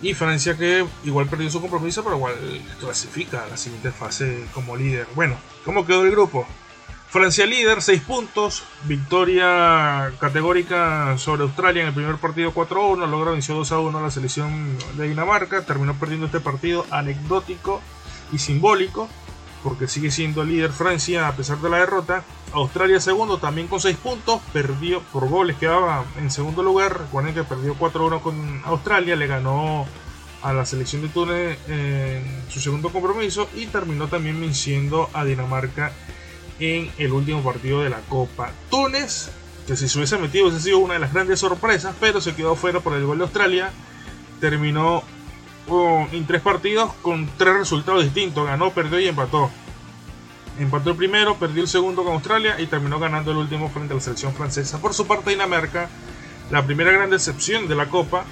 Y 0.00 0.14
Francia 0.14 0.56
que 0.56 0.86
igual 1.04 1.26
perdió 1.26 1.50
su 1.50 1.60
compromiso, 1.60 2.02
pero 2.04 2.16
igual 2.16 2.34
clasifica 2.80 3.44
a 3.44 3.48
la 3.48 3.56
siguiente 3.58 3.90
fase 3.90 4.46
como 4.54 4.76
líder. 4.76 5.06
Bueno, 5.14 5.36
¿cómo 5.68 5.84
quedó 5.84 6.06
el 6.06 6.10
grupo? 6.12 6.46
Francia 7.10 7.44
líder, 7.44 7.82
6 7.82 8.00
puntos, 8.00 8.62
victoria 8.84 10.10
categórica 10.18 11.18
sobre 11.18 11.42
Australia 11.42 11.82
en 11.82 11.88
el 11.88 11.94
primer 11.94 12.16
partido 12.16 12.54
4-1, 12.54 13.06
logra 13.06 13.32
venció 13.32 13.60
2-1 13.60 13.98
a 13.98 14.00
la 14.00 14.10
selección 14.10 14.78
de 14.96 15.10
Dinamarca, 15.10 15.66
terminó 15.66 15.92
perdiendo 15.92 16.24
este 16.24 16.40
partido 16.40 16.86
anecdótico 16.90 17.82
y 18.32 18.38
simbólico, 18.38 19.10
porque 19.62 19.88
sigue 19.88 20.10
siendo 20.10 20.42
líder 20.42 20.72
Francia 20.72 21.28
a 21.28 21.36
pesar 21.36 21.58
de 21.58 21.68
la 21.68 21.80
derrota. 21.80 22.24
Australia 22.54 22.98
segundo 22.98 23.36
también 23.36 23.68
con 23.68 23.78
6 23.78 23.94
puntos, 23.98 24.40
perdió 24.54 25.02
por 25.12 25.28
goles, 25.28 25.58
quedaba 25.58 26.06
en 26.16 26.30
segundo 26.30 26.62
lugar. 26.62 26.98
Recuerden 26.98 27.34
que 27.34 27.44
perdió 27.44 27.74
4-1 27.74 28.22
con 28.22 28.62
Australia, 28.64 29.16
le 29.16 29.26
ganó 29.26 29.86
a 30.42 30.52
la 30.52 30.64
selección 30.64 31.02
de 31.02 31.08
Túnez 31.08 31.58
en 31.68 32.22
su 32.48 32.60
segundo 32.60 32.90
compromiso 32.90 33.48
y 33.56 33.66
terminó 33.66 34.08
también 34.08 34.40
venciendo 34.40 35.10
a 35.12 35.24
Dinamarca 35.24 35.92
en 36.60 36.90
el 36.98 37.12
último 37.12 37.42
partido 37.42 37.82
de 37.82 37.90
la 37.90 38.00
Copa. 38.08 38.52
Túnez, 38.70 39.30
que 39.66 39.76
si 39.76 39.88
se 39.88 39.98
hubiese 39.98 40.18
metido 40.18 40.46
hubiese 40.46 40.64
sido 40.64 40.78
una 40.78 40.94
de 40.94 41.00
las 41.00 41.12
grandes 41.12 41.40
sorpresas, 41.40 41.94
pero 42.00 42.20
se 42.20 42.34
quedó 42.34 42.56
fuera 42.56 42.80
por 42.80 42.94
el 42.94 43.04
gol 43.04 43.18
de 43.18 43.24
Australia. 43.24 43.72
Terminó 44.40 45.02
en 46.12 46.26
tres 46.26 46.40
partidos 46.40 46.92
con 47.02 47.28
tres 47.36 47.54
resultados 47.54 48.02
distintos. 48.02 48.46
Ganó, 48.46 48.72
perdió 48.72 48.98
y 48.98 49.08
empató. 49.08 49.50
Empató 50.58 50.90
el 50.90 50.96
primero, 50.96 51.36
perdió 51.36 51.62
el 51.62 51.68
segundo 51.68 52.02
con 52.02 52.14
Australia 52.14 52.58
y 52.58 52.66
terminó 52.66 52.98
ganando 52.98 53.30
el 53.30 53.36
último 53.36 53.68
frente 53.68 53.92
a 53.92 53.96
la 53.96 54.00
selección 54.00 54.32
francesa. 54.34 54.80
Por 54.80 54.94
su 54.94 55.06
parte, 55.06 55.30
Dinamarca, 55.30 55.88
la 56.50 56.64
primera 56.64 56.90
gran 56.90 57.10
decepción 57.10 57.68
de 57.68 57.76
la 57.76 57.86
Copa, 57.86 58.24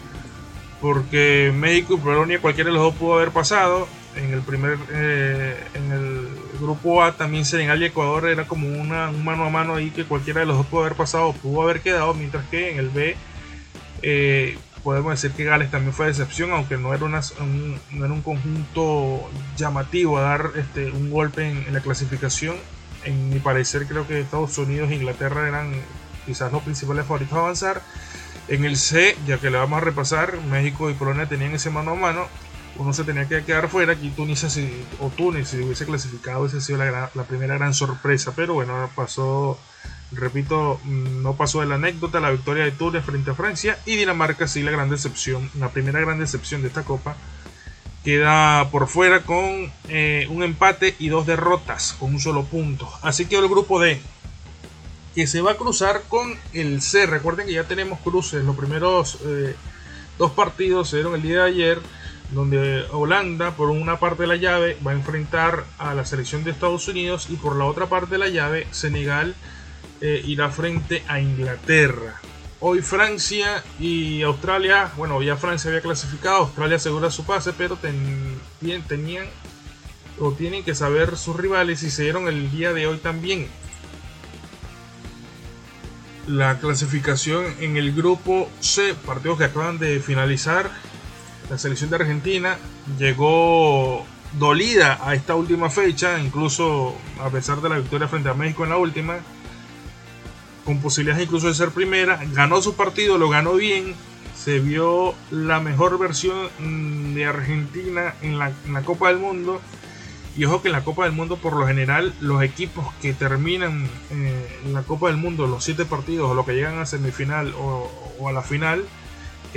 porque 0.80 1.52
México 1.54 1.94
y 1.94 1.98
Polonia 1.98 2.40
cualquiera 2.40 2.70
de 2.70 2.74
los 2.74 2.82
dos 2.82 2.94
pudo 2.94 3.14
haber 3.14 3.30
pasado. 3.30 3.88
En 4.14 4.32
el 4.32 4.40
primer, 4.40 4.78
eh, 4.92 5.62
en 5.74 5.92
el 5.92 6.28
grupo 6.58 7.02
A 7.02 7.12
también 7.12 7.44
Senegal 7.44 7.82
y 7.82 7.86
Ecuador 7.86 8.28
era 8.28 8.46
como 8.46 8.66
una, 8.68 9.10
un 9.10 9.22
mano 9.24 9.44
a 9.44 9.50
mano 9.50 9.74
ahí 9.74 9.90
que 9.90 10.04
cualquiera 10.04 10.40
de 10.40 10.46
los 10.46 10.56
dos 10.56 10.66
pudo 10.66 10.82
haber 10.82 10.94
pasado, 10.96 11.32
pudo 11.34 11.62
haber 11.62 11.82
quedado, 11.82 12.14
mientras 12.14 12.46
que 12.46 12.70
en 12.70 12.78
el 12.78 12.88
B 12.88 13.14
eh, 14.02 14.56
podemos 14.86 15.20
decir 15.20 15.36
que 15.36 15.42
Gales 15.42 15.68
también 15.68 15.92
fue 15.92 16.06
decepción, 16.06 16.52
aunque 16.52 16.76
no 16.76 16.94
era, 16.94 17.04
una, 17.04 17.20
un, 17.40 18.22
conjunto 18.22 19.28
llamativo 19.56 20.18
a 20.18 20.22
dar 20.22 20.52
este, 20.54 20.92
un 20.92 21.10
golpe 21.10 21.50
en, 21.50 21.74
la 21.74 21.80
clasificación. 21.80 22.54
En 23.04 23.30
mi 23.30 23.40
parecer 23.40 23.86
creo 23.88 24.06
que 24.06 24.20
Estados 24.20 24.56
Unidos 24.58 24.92
e 24.92 24.94
Inglaterra 24.94 25.48
eran 25.48 25.72
quizás 26.24 26.52
los 26.52 26.62
principales 26.62 27.04
favoritos 27.04 27.36
a 27.36 27.40
avanzar. 27.40 27.82
En 28.48 28.64
el 28.64 28.76
C, 28.76 29.16
ya 29.26 29.38
que 29.38 29.50
le 29.50 29.58
vamos 29.58 29.78
a 29.78 29.84
repasar, 29.84 30.40
México 30.42 30.88
y 30.90 30.94
Polonia 30.94 31.28
tenían 31.28 31.54
ese 31.54 31.70
mano 31.70 31.92
a 31.92 31.94
mano. 31.94 32.26
Uno 32.76 32.92
se 32.92 33.04
tenía 33.04 33.26
que 33.26 33.42
quedar 33.44 33.68
fuera. 33.68 33.94
Aquí 33.94 34.10
Tunisia 34.10 34.48
o 35.00 35.08
Túnez, 35.08 35.48
si 35.48 35.58
hubiese 35.58 35.86
clasificado, 35.86 36.40
hubiese 36.40 36.60
sido 36.60 36.78
la, 36.78 37.10
la 37.14 37.24
primera 37.24 37.56
gran 37.56 37.74
sorpresa. 37.74 38.32
Pero 38.36 38.54
bueno, 38.54 38.90
pasó 38.94 39.58
Repito, 40.12 40.80
no 40.84 41.34
pasó 41.34 41.60
de 41.60 41.66
la 41.66 41.74
anécdota 41.74 42.20
la 42.20 42.30
victoria 42.30 42.64
de 42.64 42.70
Túnez 42.70 43.04
frente 43.04 43.32
a 43.32 43.34
Francia 43.34 43.76
y 43.86 43.96
Dinamarca 43.96 44.46
sí 44.46 44.62
la 44.62 44.70
gran 44.70 44.88
decepción, 44.88 45.50
la 45.58 45.70
primera 45.70 46.00
gran 46.00 46.20
decepción 46.20 46.62
de 46.62 46.68
esta 46.68 46.84
copa. 46.84 47.16
Queda 48.04 48.70
por 48.70 48.86
fuera 48.86 49.22
con 49.22 49.72
eh, 49.88 50.28
un 50.30 50.44
empate 50.44 50.94
y 51.00 51.08
dos 51.08 51.26
derrotas 51.26 51.96
con 51.98 52.14
un 52.14 52.20
solo 52.20 52.44
punto. 52.44 52.88
Así 53.02 53.26
que 53.26 53.36
el 53.36 53.48
grupo 53.48 53.80
D, 53.80 54.00
que 55.16 55.26
se 55.26 55.40
va 55.40 55.52
a 55.52 55.56
cruzar 55.56 56.02
con 56.08 56.34
el 56.52 56.82
C. 56.82 57.06
Recuerden 57.06 57.46
que 57.46 57.54
ya 57.54 57.64
tenemos 57.64 57.98
cruces. 58.00 58.44
Los 58.44 58.54
primeros 58.54 59.16
eh, 59.24 59.56
dos 60.18 60.32
partidos 60.32 60.90
se 60.90 60.96
dieron 60.96 61.14
el 61.14 61.22
día 61.22 61.44
de 61.44 61.48
ayer, 61.48 61.80
donde 62.32 62.84
Holanda, 62.92 63.52
por 63.52 63.70
una 63.70 63.98
parte 63.98 64.24
de 64.24 64.26
la 64.26 64.36
llave, 64.36 64.76
va 64.86 64.90
a 64.90 64.94
enfrentar 64.94 65.64
a 65.78 65.94
la 65.94 66.04
selección 66.04 66.44
de 66.44 66.50
Estados 66.50 66.86
Unidos 66.86 67.28
y 67.30 67.36
por 67.36 67.56
la 67.56 67.64
otra 67.64 67.86
parte 67.86 68.10
de 68.10 68.18
la 68.18 68.28
llave, 68.28 68.66
Senegal 68.72 69.34
eh, 70.02 70.22
irá 70.26 70.50
frente 70.50 71.02
a 71.08 71.18
Inglaterra. 71.18 72.20
Hoy 72.60 72.82
Francia 72.82 73.64
y 73.80 74.20
Australia, 74.20 74.92
bueno, 74.98 75.22
ya 75.22 75.36
Francia 75.36 75.70
había 75.70 75.80
clasificado, 75.80 76.36
Australia 76.40 76.76
asegura 76.76 77.10
su 77.10 77.24
pase, 77.24 77.54
pero 77.54 77.76
tenían 77.76 79.28
o 80.20 80.32
tienen 80.32 80.62
que 80.62 80.74
saber 80.74 81.16
sus 81.16 81.36
rivales 81.36 81.82
y 81.82 81.90
se 81.90 82.02
dieron 82.02 82.28
el 82.28 82.50
día 82.50 82.74
de 82.74 82.86
hoy 82.86 82.98
también. 82.98 83.48
La 86.26 86.58
clasificación 86.58 87.44
en 87.60 87.76
el 87.76 87.92
grupo 87.92 88.48
C, 88.60 88.94
partidos 88.94 89.38
que 89.38 89.44
acaban 89.44 89.78
de 89.78 90.00
finalizar, 90.00 90.70
la 91.48 91.58
selección 91.58 91.90
de 91.90 91.96
Argentina 91.96 92.58
llegó 92.98 94.04
dolida 94.38 94.98
a 95.02 95.14
esta 95.14 95.34
última 95.34 95.70
fecha, 95.70 96.18
incluso 96.18 96.96
a 97.20 97.30
pesar 97.30 97.60
de 97.60 97.68
la 97.68 97.78
victoria 97.78 98.08
frente 98.08 98.28
a 98.28 98.34
México 98.34 98.64
en 98.64 98.70
la 98.70 98.76
última, 98.76 99.18
con 100.64 100.80
posibilidades 100.80 101.24
incluso 101.24 101.46
de 101.46 101.54
ser 101.54 101.70
primera, 101.70 102.20
ganó 102.32 102.60
su 102.60 102.74
partido, 102.74 103.18
lo 103.18 103.28
ganó 103.28 103.54
bien, 103.54 103.94
se 104.36 104.58
vio 104.58 105.14
la 105.30 105.60
mejor 105.60 105.98
versión 105.98 107.14
de 107.14 107.24
Argentina 107.24 108.14
en 108.22 108.38
la, 108.38 108.52
Copa 108.84 109.08
del 109.08 109.18
Mundo. 109.18 109.60
Y 110.36 110.44
ojo 110.44 110.60
que 110.60 110.68
en 110.68 110.72
la 110.72 110.84
Copa 110.84 111.04
del 111.04 111.12
Mundo, 111.12 111.36
por 111.36 111.56
lo 111.56 111.66
general, 111.66 112.12
los 112.20 112.42
equipos 112.42 112.86
que 113.00 113.14
terminan 113.14 113.88
eh, 114.10 114.60
en 114.64 114.74
la 114.74 114.82
Copa 114.82 115.08
del 115.08 115.16
Mundo 115.16 115.46
los 115.46 115.64
siete 115.64 115.84
partidos 115.86 116.30
o 116.30 116.34
los 116.34 116.44
que 116.44 116.54
llegan 116.54 116.78
a 116.78 116.86
semifinal 116.86 117.54
o 117.58 118.28
a 118.28 118.32
la 118.32 118.42
final, 118.42 118.84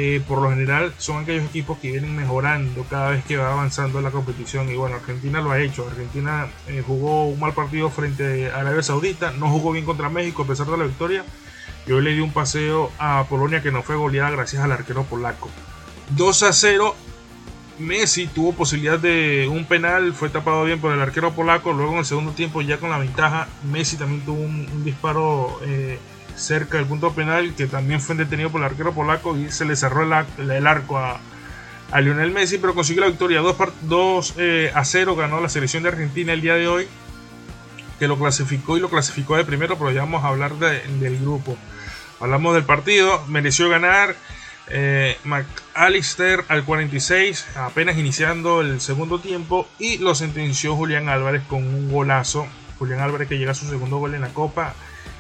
eh, 0.02 0.22
por 0.26 0.42
lo 0.42 0.50
general 0.50 0.94
son 0.98 1.22
aquellos 1.22 1.44
equipos 1.44 1.78
que 1.80 1.92
vienen 1.92 2.16
mejorando 2.16 2.86
cada 2.90 3.10
vez 3.10 3.26
que 3.26 3.36
va 3.36 3.52
avanzando 3.52 4.00
la 4.00 4.12
competición. 4.12 4.70
Y 4.70 4.76
bueno, 4.76 4.96
Argentina 4.96 5.42
lo 5.42 5.52
ha 5.52 5.60
hecho. 5.60 5.86
Argentina 5.90 6.48
eh, 6.68 6.82
jugó 6.88 7.26
un 7.26 7.38
mal 7.38 7.54
partido 7.54 7.90
frente 7.90 8.50
a 8.50 8.62
Arabia 8.62 8.82
Saudita, 8.82 9.32
no 9.32 9.50
jugó 9.50 9.74
bien 9.74 9.84
contra 9.84 10.08
México 10.08 10.44
a 10.44 10.48
pesar 10.48 10.68
de 10.68 10.78
la 10.78 10.86
victoria. 10.86 11.26
Y 11.86 11.92
hoy 11.92 12.02
le 12.02 12.14
dio 12.14 12.24
un 12.24 12.32
paseo 12.32 12.94
a 12.98 13.26
Polonia 13.28 13.62
que 13.62 13.74
no 13.74 13.84
fue 13.84 13.98
goleada 13.98 14.30
gracias 14.30 14.64
al 14.64 14.72
arquero 14.72 15.04
polaco. 15.04 15.50
2 16.12 16.44
a 16.44 16.54
0. 16.54 16.96
Messi 17.80 18.28
tuvo 18.28 18.54
posibilidad 18.54 19.00
de 19.00 19.48
un 19.50 19.66
penal, 19.66 20.14
fue 20.14 20.30
tapado 20.30 20.64
bien 20.66 20.80
por 20.80 20.94
el 20.94 21.02
arquero 21.02 21.32
polaco. 21.32 21.74
Luego 21.74 21.94
en 21.94 22.00
el 22.00 22.06
segundo 22.06 22.34
tiempo, 22.34 22.62
ya 22.62 22.78
con 22.78 22.90
la 22.90 22.98
ventaja, 22.98 23.48
Messi 23.64 23.98
también 23.98 24.22
tuvo 24.26 24.42
un, 24.42 24.84
disparo. 24.84 25.60
Eh, 25.64 26.00
cerca 26.40 26.78
del 26.78 26.88
punto 26.88 27.12
penal, 27.14 27.54
que 27.56 27.68
también 27.68 28.02
fue 28.02 28.16
detenido 28.16 28.50
por 28.50 28.62
el 28.62 28.66
arquero 28.66 28.94
polaco 28.94 29.38
y 29.38 29.52
se 29.52 29.66
le 29.66 29.76
cerró 29.76 30.04
el, 30.04 30.68
arco 30.68 30.98
a, 30.98 31.20
Lionel 32.02 32.32
Messi, 32.32 32.58
pero 32.58 32.74
consiguió 32.74 33.02
la 33.02 33.10
victoria 33.10 33.42
2, 33.42 34.34
eh, 34.38 34.72
a 34.74 34.86
0, 34.86 35.16
ganó 35.16 35.42
la 35.42 35.50
selección 35.50 35.84
de 35.84 35.90
Argentina 35.90 36.34
el 36.34 36.42
día 36.42 36.56
de 36.56 36.68
hoy, 36.68 36.88
que 37.98 38.08
lo 38.08 38.18
clasificó 38.18 38.78
y 38.78 38.80
lo 38.80 38.90
clasificó 38.90 39.36
de 39.36 39.44
primero, 39.46 39.78
pero 39.78 39.92
ya 39.92 40.02
vamos 40.02 40.24
a 40.24 40.30
hablar 40.30 40.56
del 40.56 41.20
grupo. 41.20 41.58
Hablamos 42.20 42.54
del 42.54 42.64
partido, 42.64 43.24
mereció 43.28 43.70
ganar. 43.70 44.16
Eh, 44.70 45.18
McAllister 45.24 46.46
al 46.48 46.64
46, 46.64 47.48
apenas 47.56 47.98
iniciando 47.98 48.62
el 48.62 48.82
segundo 48.82 49.20
tiempo, 49.20 49.68
y 49.80 49.98
lo 49.98 50.16
sentenció 50.16 50.76
Julián 50.76 51.10
Álvarez 51.10 51.44
con 51.48 51.66
un 51.66 51.92
golazo. 51.92 52.48
Julián 52.78 53.02
Álvarez 53.02 53.28
que 53.28 53.38
llega 53.38 53.52
a 53.52 53.56
su 53.56 53.68
segundo 53.68 53.98
gol 53.98 54.16
en 54.16 54.22
la 54.22 54.30
Copa 54.30 54.74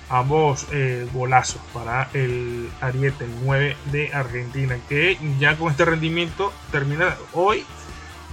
ambos 0.09 0.65
eh, 0.71 1.07
golazos 1.13 1.61
para 1.73 2.09
el 2.13 2.69
Ariete 2.81 3.27
9 3.43 3.77
de 3.91 4.13
Argentina, 4.13 4.77
que 4.89 5.17
ya 5.39 5.55
con 5.55 5.71
este 5.71 5.85
rendimiento 5.85 6.51
termina 6.71 7.15
hoy. 7.33 7.63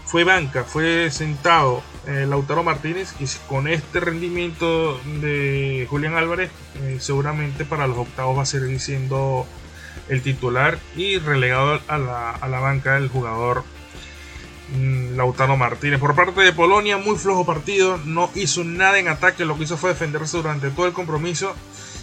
Fue 0.06 0.22
banca, 0.22 0.62
fue 0.62 1.10
sentado 1.10 1.82
eh, 2.06 2.26
Lautaro 2.28 2.62
Martínez 2.62 3.14
y 3.18 3.26
con 3.48 3.66
este 3.66 3.98
rendimiento 3.98 5.00
de 5.20 5.86
Julián 5.90 6.14
Álvarez, 6.14 6.50
eh, 6.80 6.98
seguramente 7.00 7.64
para 7.64 7.88
los 7.88 7.98
octavos 7.98 8.38
va 8.38 8.42
a 8.42 8.46
seguir 8.46 8.78
siendo 8.78 9.46
el 10.08 10.22
titular 10.22 10.78
y 10.96 11.18
relegado 11.18 11.80
a 11.88 11.98
la, 11.98 12.30
a 12.30 12.48
la 12.48 12.60
banca 12.60 12.94
del 12.94 13.08
jugador 13.08 13.64
Mm, 14.74 15.16
Lautaro 15.16 15.56
Martínez. 15.56 16.00
Por 16.00 16.16
parte 16.16 16.40
de 16.40 16.52
Polonia, 16.52 16.98
muy 16.98 17.16
flojo 17.16 17.46
partido, 17.46 17.98
no 18.04 18.30
hizo 18.34 18.64
nada 18.64 18.98
en 18.98 19.08
ataque, 19.08 19.44
lo 19.44 19.56
que 19.56 19.64
hizo 19.64 19.76
fue 19.76 19.90
defenderse 19.90 20.36
durante 20.36 20.70
todo 20.70 20.86
el 20.86 20.92
compromiso 20.92 21.54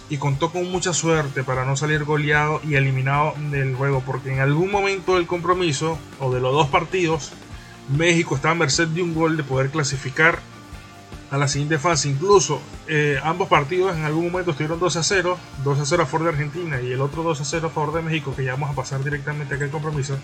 y 0.08 0.16
contó 0.16 0.50
con 0.50 0.70
mucha 0.70 0.92
suerte 0.94 1.44
para 1.44 1.64
no 1.64 1.76
salir 1.76 2.04
goleado 2.04 2.60
y 2.64 2.74
eliminado 2.74 3.34
del 3.50 3.74
juego, 3.74 4.02
porque 4.04 4.32
en 4.32 4.40
algún 4.40 4.70
momento 4.70 5.16
del 5.16 5.26
compromiso 5.26 5.98
o 6.20 6.32
de 6.32 6.40
los 6.40 6.52
dos 6.52 6.68
partidos, 6.68 7.32
México 7.94 8.34
estaba 8.34 8.52
a 8.52 8.58
merced 8.58 8.88
de 8.88 9.02
un 9.02 9.14
gol 9.14 9.36
de 9.36 9.44
poder 9.44 9.70
clasificar 9.70 10.40
a 11.30 11.38
la 11.38 11.48
siguiente 11.48 11.78
fase. 11.78 12.08
Incluso 12.08 12.60
eh, 12.86 13.18
ambos 13.22 13.48
partidos 13.48 13.96
en 13.96 14.04
algún 14.04 14.30
momento 14.30 14.52
estuvieron 14.52 14.78
2 14.78 14.96
a 14.96 15.02
0, 15.02 15.38
2 15.64 15.80
a 15.80 15.86
0 15.86 16.02
a 16.02 16.06
favor 16.06 16.24
de 16.24 16.32
Argentina 16.32 16.80
y 16.80 16.92
el 16.92 17.00
otro 17.00 17.22
2 17.22 17.40
a 17.40 17.44
0 17.44 17.66
a 17.66 17.70
favor 17.70 17.94
de 17.94 18.02
México, 18.02 18.34
que 18.34 18.44
ya 18.44 18.52
vamos 18.52 18.70
a 18.70 18.74
pasar 18.74 19.02
directamente 19.02 19.54
a 19.54 19.56
aquel 19.56 19.70
compromiso 19.70 20.16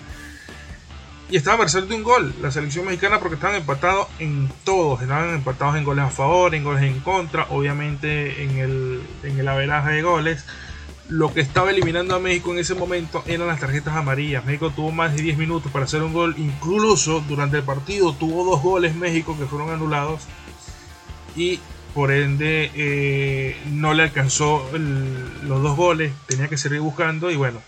y 1.30 1.36
estaba 1.36 1.54
a 1.54 1.58
merced 1.58 1.84
de 1.84 1.94
un 1.94 2.02
gol 2.02 2.34
la 2.42 2.50
selección 2.50 2.86
mexicana 2.86 3.20
porque 3.20 3.36
estaban 3.36 3.56
empatados 3.56 4.08
en 4.18 4.50
todos, 4.64 5.00
estaban 5.00 5.34
empatados 5.34 5.76
en 5.76 5.84
goles 5.84 6.04
a 6.04 6.10
favor, 6.10 6.54
en 6.54 6.64
goles 6.64 6.82
en 6.82 6.98
contra, 7.00 7.46
obviamente 7.50 8.42
en 8.42 8.58
el, 8.58 9.02
en 9.22 9.38
el 9.38 9.46
averaje 9.46 9.92
de 9.92 10.02
goles. 10.02 10.44
Lo 11.08 11.32
que 11.32 11.40
estaba 11.40 11.70
eliminando 11.70 12.14
a 12.14 12.20
México 12.20 12.52
en 12.52 12.58
ese 12.58 12.74
momento 12.74 13.22
eran 13.26 13.48
las 13.48 13.60
tarjetas 13.60 13.94
amarillas. 13.96 14.44
México 14.44 14.70
tuvo 14.70 14.92
más 14.92 15.14
de 15.14 15.22
10 15.22 15.38
minutos 15.38 15.70
para 15.70 15.84
hacer 15.84 16.02
un 16.02 16.12
gol, 16.12 16.34
incluso 16.36 17.20
durante 17.28 17.58
el 17.58 17.62
partido 17.62 18.12
tuvo 18.12 18.44
dos 18.44 18.62
goles 18.62 18.94
México 18.94 19.36
que 19.38 19.46
fueron 19.46 19.70
anulados 19.70 20.22
y 21.40 21.58
por 21.94 22.12
ende 22.12 22.70
eh, 22.74 23.56
no 23.70 23.94
le 23.94 24.02
alcanzó 24.04 24.68
los 24.72 25.62
dos 25.62 25.76
goles, 25.76 26.12
tenía 26.26 26.48
que 26.48 26.58
seguir 26.58 26.80
buscando 26.80 27.30
y 27.30 27.36
bueno, 27.36 27.62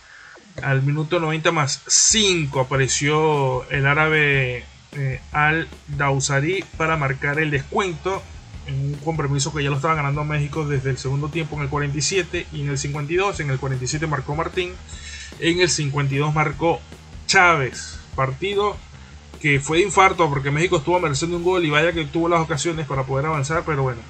al 0.63 0.83
minuto 0.83 1.19
90 1.19 1.51
más 1.53 1.83
5 1.87 2.61
apareció 2.61 3.69
el 3.71 3.87
árabe 3.87 4.65
eh, 4.93 5.21
Al 5.33 5.69
Dausari 5.89 6.63
para 6.77 6.99
marcar 6.99 7.41
el 7.41 7.51
descuento 7.51 8.23
en 8.67 8.75
un 8.75 8.95
compromiso 8.97 9.53
que 9.55 9.65
ya 9.65 9.71
lo 9.71 9.77
estaba 9.77 9.95
ganando 9.95 10.23
México 10.23 10.67
desde 10.67 10.91
el 10.91 10.99
segundo 10.99 11.31
tiempo 11.31 11.57
en 11.57 11.63
el 11.63 11.69
47 11.69 12.47
y 12.53 12.61
en 12.61 12.69
el 12.69 12.79
52. 12.79 13.41
En 13.41 13.51
el 13.51 13.59
47 13.59 14.07
marcó 14.07 14.37
Martín, 14.37 14.73
en 15.41 15.61
el 15.61 15.71
52 15.71 16.35
marcó 16.35 16.81
Chávez. 17.27 17.99
Partido 18.15 18.77
que 19.43 19.59
fue 19.59 19.79
de 19.79 19.85
infarto 19.85 20.31
porque 20.31 20.53
México 20.53 20.77
estuvo 20.77 21.01
de 21.01 21.27
un 21.27 21.43
gol 21.43 21.65
y 21.65 21.71
vaya 21.71 21.93
que 21.93 22.05
tuvo 22.05 22.29
las 22.29 22.41
ocasiones 22.41 22.87
para 22.87 23.03
poder 23.03 23.27
avanzar, 23.27 23.65
pero 23.67 23.83
bueno, 23.83 24.01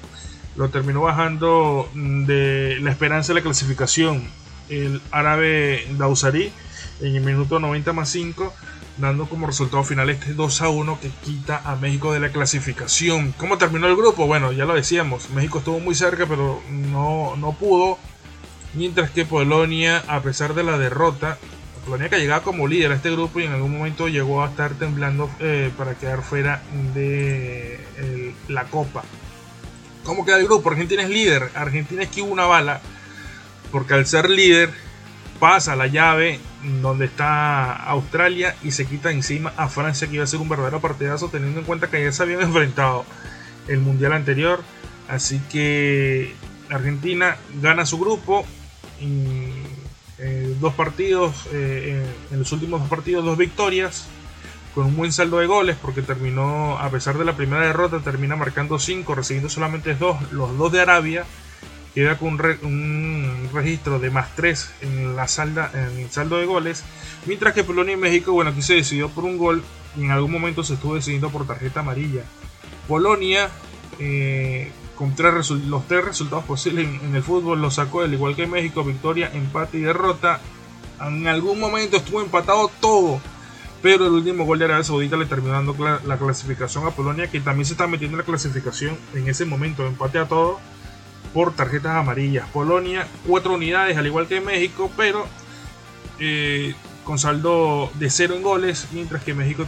lo 0.55 0.69
terminó 0.69 1.01
bajando 1.01 1.89
de 1.95 2.77
la 2.79 2.91
esperanza 2.91 3.33
de 3.33 3.39
la 3.39 3.43
clasificación 3.43 4.29
el 4.69 5.01
árabe 5.11 5.87
Dausari 5.97 6.51
en 7.01 7.15
el 7.15 7.23
minuto 7.23 7.59
90 7.59 7.93
más 7.93 8.09
5 8.09 8.53
dando 8.97 9.25
como 9.25 9.47
resultado 9.47 9.83
final 9.83 10.11
este 10.11 10.35
2 10.35 10.61
a 10.61 10.69
1 10.69 10.99
que 11.01 11.09
quita 11.09 11.61
a 11.65 11.75
México 11.77 12.13
de 12.13 12.19
la 12.19 12.29
clasificación. 12.29 13.33
¿Cómo 13.37 13.57
terminó 13.57 13.87
el 13.87 13.95
grupo? 13.95 14.27
Bueno, 14.27 14.51
ya 14.51 14.65
lo 14.65 14.75
decíamos, 14.75 15.31
México 15.31 15.57
estuvo 15.57 15.79
muy 15.79 15.95
cerca 15.95 16.27
pero 16.27 16.61
no, 16.69 17.35
no 17.37 17.53
pudo, 17.53 17.97
mientras 18.75 19.09
que 19.09 19.25
Polonia, 19.25 20.03
a 20.07 20.21
pesar 20.21 20.53
de 20.53 20.63
la 20.63 20.77
derrota, 20.77 21.39
Polonia 21.85 22.09
que 22.09 22.19
llegaba 22.19 22.43
como 22.43 22.67
líder 22.67 22.91
a 22.91 22.95
este 22.95 23.11
grupo 23.11 23.39
y 23.39 23.43
en 23.43 23.51
algún 23.51 23.71
momento 23.71 24.07
llegó 24.07 24.43
a 24.43 24.49
estar 24.49 24.73
temblando 24.73 25.29
eh, 25.39 25.71
para 25.77 25.95
quedar 25.95 26.21
fuera 26.21 26.61
de 26.93 27.79
la 28.47 28.65
Copa. 28.65 29.03
¿Cómo 30.03 30.25
queda 30.25 30.37
el 30.37 30.45
grupo? 30.45 30.69
Argentina 30.69 31.03
es 31.03 31.09
líder, 31.09 31.49
Argentina 31.55 32.03
esquiva 32.03 32.27
una 32.27 32.45
bala, 32.45 32.81
porque 33.71 33.93
al 33.93 34.05
ser 34.05 34.29
líder 34.29 34.69
pasa 35.39 35.75
la 35.75 35.87
llave 35.87 36.39
donde 36.81 37.05
está 37.05 37.73
Australia 37.73 38.55
y 38.63 38.71
se 38.71 38.85
quita 38.85 39.11
encima 39.11 39.53
a 39.57 39.67
Francia 39.67 40.07
que 40.07 40.15
iba 40.15 40.23
a 40.23 40.27
ser 40.27 40.39
un 40.39 40.47
verdadero 40.47 40.79
partidazo 40.79 41.29
teniendo 41.29 41.59
en 41.59 41.65
cuenta 41.65 41.89
que 41.89 42.03
ya 42.03 42.11
se 42.11 42.23
habían 42.23 42.41
enfrentado 42.41 43.05
el 43.67 43.79
mundial 43.79 44.13
anterior 44.13 44.63
así 45.09 45.41
que 45.51 46.33
Argentina 46.69 47.35
gana 47.61 47.85
su 47.85 47.99
grupo 47.99 48.45
y, 49.01 49.49
eh, 50.23 50.55
dos 50.59 50.73
partidos 50.73 51.47
eh, 51.51 52.05
en 52.31 52.39
los 52.39 52.51
últimos 52.51 52.79
dos 52.79 52.89
partidos 52.89 53.25
dos 53.25 53.37
victorias 53.37 54.07
con 54.73 54.85
un 54.87 54.95
buen 54.95 55.11
saldo 55.11 55.37
de 55.39 55.45
goles 55.45 55.77
porque 55.81 56.01
terminó 56.01 56.79
a 56.79 56.89
pesar 56.89 57.17
de 57.17 57.25
la 57.25 57.35
primera 57.35 57.65
derrota 57.65 57.99
termina 57.99 58.35
marcando 58.35 58.79
cinco 58.79 59.15
recibiendo 59.15 59.49
solamente 59.49 59.93
dos 59.95 60.31
los 60.31 60.57
dos 60.57 60.71
de 60.71 60.81
Arabia 60.81 61.25
queda 61.93 62.17
con 62.17 62.39
un, 62.63 63.49
registro 63.53 63.99
de 63.99 64.09
más 64.09 64.35
3 64.35 64.71
en, 64.81 65.15
la 65.15 65.27
salda, 65.27 65.71
en 65.73 65.99
el 65.99 66.09
saldo 66.09 66.37
de 66.37 66.45
goles, 66.45 66.83
mientras 67.25 67.53
que 67.53 67.63
Polonia 67.63 67.93
y 67.93 67.97
México, 67.97 68.33
bueno, 68.33 68.51
aquí 68.51 68.61
se 68.61 68.73
decidió 68.73 69.09
por 69.09 69.25
un 69.25 69.37
gol 69.37 69.63
y 69.95 70.03
en 70.03 70.11
algún 70.11 70.31
momento 70.31 70.63
se 70.63 70.73
estuvo 70.73 70.95
decidiendo 70.95 71.29
por 71.29 71.45
tarjeta 71.45 71.81
amarilla. 71.81 72.23
Polonia, 72.87 73.49
eh, 73.99 74.71
con 75.03 75.69
los 75.69 75.87
tres 75.87 76.05
resultados 76.05 76.45
posibles 76.45 76.87
en, 76.87 77.15
el 77.15 77.23
fútbol, 77.23 77.61
lo 77.61 77.69
sacó, 77.71 78.01
al 78.01 78.13
igual 78.13 78.35
que 78.35 78.47
México, 78.47 78.83
victoria, 78.83 79.29
empate 79.33 79.79
y 79.79 79.81
derrota. 79.81 80.39
En 81.01 81.27
algún 81.27 81.59
momento 81.59 81.97
estuvo 81.97 82.21
empatado 82.21 82.71
todo, 82.79 83.19
pero 83.81 84.05
el 84.05 84.13
último 84.13 84.45
gol 84.45 84.59
de 84.59 84.65
Arabia 84.65 84.83
Saudita 84.83 85.17
le 85.17 85.25
terminó 85.25 85.53
dando 85.53 85.75
la 86.05 86.17
clasificación 86.17 86.85
a 86.85 86.91
Polonia, 86.91 87.29
que 87.29 87.41
también 87.41 87.65
se 87.65 87.73
está 87.73 87.87
metiendo 87.87 88.15
en 88.15 88.19
la 88.19 88.25
clasificación 88.25 88.97
en 89.13 89.27
ese 89.27 89.45
momento, 89.45 89.85
empate 89.85 90.19
a 90.19 90.27
todo 90.27 90.59
por 91.33 91.53
tarjetas 91.53 91.95
amarillas. 91.95 92.47
Polonia, 92.49 93.07
cuatro 93.27 93.55
unidades, 93.55 93.97
al 93.97 94.05
igual 94.05 94.27
que 94.27 94.39
México, 94.39 94.89
pero 94.95 95.25
eh, 96.19 96.75
con 97.03 97.19
saldo 97.19 97.91
de 97.95 98.09
cero 98.09 98.35
en 98.35 98.43
goles, 98.43 98.87
mientras 98.91 99.23
que 99.23 99.33
México 99.33 99.67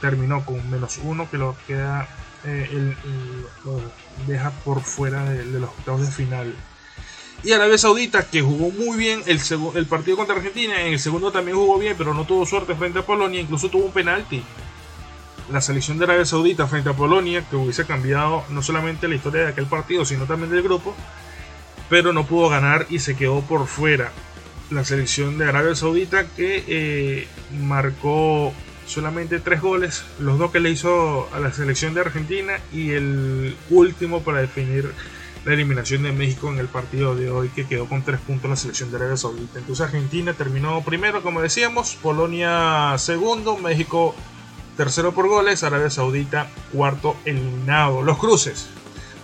terminó 0.00 0.44
con 0.44 0.68
menos 0.70 0.98
uno, 1.02 1.30
que 1.30 1.38
lo 1.38 1.56
queda 1.66 2.08
eh, 2.46 2.94
deja 4.26 4.50
por 4.64 4.80
fuera 4.82 5.24
de, 5.24 5.44
los 5.44 5.70
octavos 5.70 6.02
de 6.02 6.12
final. 6.12 6.54
Y 7.42 7.52
Arabia 7.52 7.76
Saudita, 7.76 8.28
que 8.28 8.40
jugó 8.40 8.70
muy 8.70 8.96
bien 8.96 9.22
el, 9.26 9.40
el 9.74 9.86
partido 9.86 10.16
contra 10.16 10.36
Argentina, 10.36 10.80
en 10.82 10.94
el 10.94 10.98
segundo 10.98 11.30
también 11.30 11.56
jugó 11.56 11.78
bien, 11.78 11.94
pero 11.98 12.14
no 12.14 12.24
tuvo 12.24 12.46
suerte 12.46 12.74
frente 12.74 13.00
a 13.00 13.06
Polonia, 13.06 13.40
incluso 13.40 13.68
tuvo 13.68 13.84
un 13.84 13.92
penalti 13.92 14.42
la 15.50 15.60
selección 15.60 15.98
de 15.98 16.04
Arabia 16.04 16.24
Saudita 16.24 16.66
frente 16.66 16.90
a 16.90 16.94
Polonia, 16.94 17.44
que 17.48 17.56
hubiese 17.56 17.84
cambiado 17.84 18.44
no 18.50 18.62
solamente 18.62 19.08
la 19.08 19.14
historia 19.14 19.42
de 19.42 19.48
aquel 19.48 19.66
partido, 19.66 20.04
sino 20.04 20.24
también 20.24 20.50
del 20.50 20.62
grupo, 20.62 20.94
pero 21.88 22.12
no 22.12 22.26
pudo 22.26 22.48
ganar 22.48 22.86
y 22.90 22.98
se 22.98 23.16
quedó 23.16 23.40
por 23.42 23.66
fuera. 23.66 24.10
La 24.70 24.84
selección 24.84 25.38
de 25.38 25.48
Arabia 25.48 25.76
Saudita 25.76 26.26
que 26.26 26.64
eh, 26.66 27.28
marcó 27.60 28.52
solamente 28.86 29.40
tres 29.40 29.60
goles, 29.60 30.04
los 30.18 30.38
dos 30.38 30.50
que 30.50 30.60
le 30.60 30.70
hizo 30.70 31.28
a 31.34 31.40
la 31.40 31.52
selección 31.52 31.94
de 31.94 32.00
Argentina 32.00 32.58
y 32.72 32.92
el 32.92 33.56
último 33.70 34.22
para 34.22 34.40
definir 34.40 34.90
la 35.44 35.52
eliminación 35.52 36.02
de 36.02 36.12
México 36.12 36.52
en 36.52 36.58
el 36.58 36.66
partido 36.66 37.14
de 37.14 37.30
hoy 37.30 37.48
que 37.50 37.66
quedó 37.66 37.88
con 37.88 38.02
tres 38.02 38.20
puntos 38.20 38.50
la 38.50 38.56
selección 38.56 38.90
de 38.90 38.96
Arabia 38.96 39.16
Saudita. 39.16 39.58
Entonces 39.58 39.84
Argentina 39.84 40.32
terminó 40.32 40.82
primero, 40.82 41.22
como 41.22 41.40
decíamos, 41.40 41.96
Polonia 42.02 42.96
segundo, 42.98 43.56
México 43.56 44.14
tercero 44.76 45.12
por 45.12 45.28
goles, 45.28 45.62
Arabia 45.62 45.90
Saudita 45.90 46.50
cuarto 46.72 47.16
eliminado. 47.24 48.02
Los 48.02 48.18
cruces. 48.18 48.68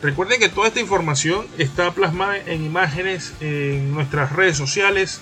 Recuerden 0.01 0.41
que 0.41 0.49
toda 0.49 0.69
esta 0.69 0.81
información 0.81 1.47
está 1.59 1.93
plasmada 1.93 2.37
en 2.37 2.65
imágenes 2.65 3.35
en 3.41 3.93
nuestras 3.93 4.33
redes 4.33 4.57
sociales, 4.57 5.21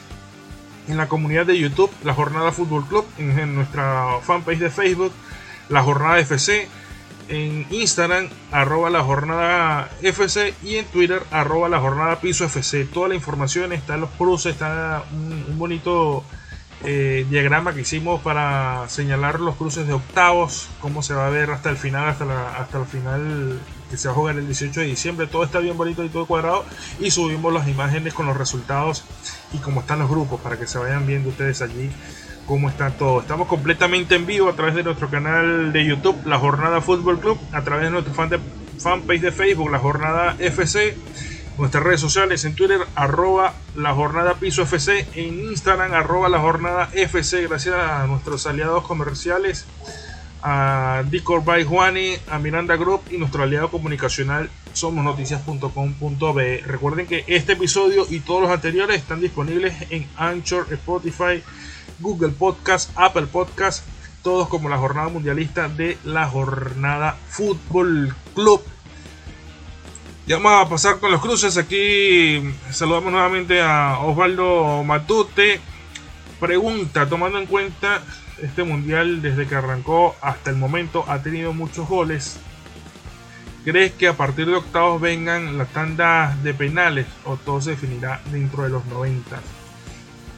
en 0.89 0.97
la 0.97 1.09
comunidad 1.09 1.47
de 1.47 1.59
YouTube, 1.59 1.91
la 2.05 2.15
Jornada 2.15 2.53
Fútbol 2.53 2.87
Club, 2.87 3.05
en, 3.19 3.55
nuestra 3.55 4.19
fanpage 4.23 4.59
de 4.59 4.71
Facebook, 4.71 5.13
la 5.69 5.83
Jornada 5.83 6.19
FC, 6.19 6.69
en 7.29 7.67
Instagram, 7.71 8.29
arroba 8.51 8.91
la 8.91 9.03
Jornada 9.03 9.89
FC 10.03 10.55
y 10.65 10.77
en 10.77 10.87
Twitter, 10.87 11.23
arroba 11.31 11.69
la 11.69 11.79
Jornada 11.79 12.21
Piso 12.21 12.45
FC. 12.45 12.85
Toda 12.87 13.09
la 13.09 13.15
información 13.15 13.73
está 13.73 13.95
en 13.95 14.01
los 14.03 14.11
cruces, 14.11 14.53
está 14.53 15.05
un 15.13 15.59
bonito 15.59 16.25
eh, 16.85 17.27
diagrama 17.29 17.75
que 17.75 17.83
hicimos 17.83 18.21
para 18.23 18.89
señalar 18.89 19.41
los 19.41 19.57
cruces 19.57 19.87
de 19.87 19.93
octavos, 19.93 20.69
cómo 20.81 21.03
se 21.03 21.15
va 21.15 21.27
a 21.27 21.31
ver 21.31 21.51
hasta 21.51 21.71
el 21.71 21.77
final, 21.77 22.09
hasta, 22.09 22.57
hasta 22.57 22.79
el 22.79 22.87
final 22.87 23.61
que 23.91 23.97
se 23.97 24.09
va 24.09 24.13
a 24.13 24.17
jugar 24.17 24.37
el 24.37 24.47
18 24.47 24.81
de 24.81 24.87
diciembre. 24.87 25.27
Todo 25.27 25.45
está 25.45 25.59
bien 25.59 25.77
bonito 25.77 26.05
y 26.05 26.09
todo 26.09 26.27
cuadrado. 26.27 26.65
Y 27.01 27.11
subimos 27.11 27.53
las 27.53 27.69
imágenes 27.69 28.15
con 28.15 28.27
los 28.27 28.37
resultados 28.37 29.05
y 29.53 29.59
cómo 29.59 29.81
están 29.81 29.99
los 29.99 30.09
grupos 30.09 30.41
para 30.41 30.59
que 30.59 30.67
se 30.67 30.79
vayan 30.79 31.07
viendo 31.07 31.29
ustedes 31.29 31.61
allí 31.61 31.91
cómo 32.47 32.69
está 32.69 32.91
todo. 32.91 33.21
Estamos 33.21 33.47
completamente 33.47 34.17
en 34.17 34.27
vivo 34.27 34.49
a 34.49 34.55
través 34.55 34.75
de 34.75 34.83
nuestro 34.83 35.09
canal 35.09 35.73
de 35.73 35.87
YouTube, 35.87 36.17
La 36.27 36.37
Jornada 36.37 36.81
Fútbol 36.81 37.21
Club, 37.21 37.39
a 37.53 37.63
través 37.63 37.85
de 37.85 37.91
nuestro 37.93 38.13
fan 38.13 38.29
de, 38.29 38.41
fanpage 38.77 39.21
de 39.21 39.31
Facebook, 39.31 39.71
La 39.71 39.79
Jornada 39.79 40.35
FC 40.39 40.97
nuestras 41.61 41.85
redes 41.85 42.01
sociales 42.01 42.45
en 42.45 42.55
Twitter, 42.55 42.81
arroba 42.95 43.55
la 43.77 43.95
jornada 43.95 44.35
piso 44.35 44.63
FC, 44.63 45.07
en 45.15 45.51
Instagram, 45.51 45.93
arroba 45.93 46.29
la 46.29 46.41
jornada 46.41 46.89
FC, 46.95 47.47
gracias 47.47 47.75
a 47.77 48.07
nuestros 48.07 48.47
aliados 48.47 48.87
comerciales, 48.87 49.67
a 50.43 51.05
Dicor 51.11 51.45
by 51.45 51.65
Juani, 51.65 52.15
a 52.31 52.39
Miranda 52.39 52.77
Group 52.77 53.03
y 53.11 53.19
nuestro 53.19 53.43
aliado 53.43 53.71
comunicacional 53.71 54.49
somosnoticias.com.be. 54.73 56.63
Recuerden 56.67 57.07
que 57.07 57.25
este 57.27 57.53
episodio 57.53 58.07
y 58.09 58.21
todos 58.21 58.43
los 58.43 58.51
anteriores 58.51 58.97
están 58.97 59.21
disponibles 59.21 59.75
en 59.91 60.07
Anchor, 60.17 60.67
Spotify, 60.73 61.43
Google 61.99 62.31
Podcast, 62.31 62.91
Apple 62.97 63.27
Podcast, 63.27 63.85
todos 64.23 64.49
como 64.49 64.69
la 64.69 64.79
jornada 64.79 65.09
mundialista 65.09 65.69
de 65.69 65.99
la 66.05 66.27
jornada 66.27 67.19
Fútbol 67.29 68.15
Club. 68.35 68.63
Ya 70.31 70.39
vamos 70.39 70.65
a 70.65 70.69
pasar 70.69 71.01
con 71.01 71.11
los 71.11 71.21
cruces. 71.21 71.57
Aquí 71.57 72.41
saludamos 72.71 73.11
nuevamente 73.11 73.61
a 73.61 73.99
Osvaldo 73.99 74.85
Matute. 74.85 75.61
Pregunta, 76.39 77.09
tomando 77.09 77.37
en 77.41 77.47
cuenta 77.47 78.01
este 78.41 78.63
mundial 78.63 79.23
desde 79.23 79.49
que 79.49 79.57
arrancó 79.57 80.15
hasta 80.21 80.51
el 80.51 80.57
momento 80.57 81.05
ha 81.09 81.21
tenido 81.21 81.53
muchos 81.53 81.89
goles. 81.89 82.39
¿Crees 83.65 83.91
que 83.95 84.07
a 84.07 84.17
partir 84.17 84.47
de 84.47 84.55
octavos 84.55 85.01
vengan 85.01 85.59
las 85.59 85.73
tandas 85.73 86.41
de 86.45 86.55
penales 86.55 87.09
o 87.25 87.37
todo 87.37 87.61
se 87.61 87.71
definirá 87.71 88.23
dentro 88.31 88.63
de 88.63 88.69
los 88.69 88.87
90? 88.87 89.41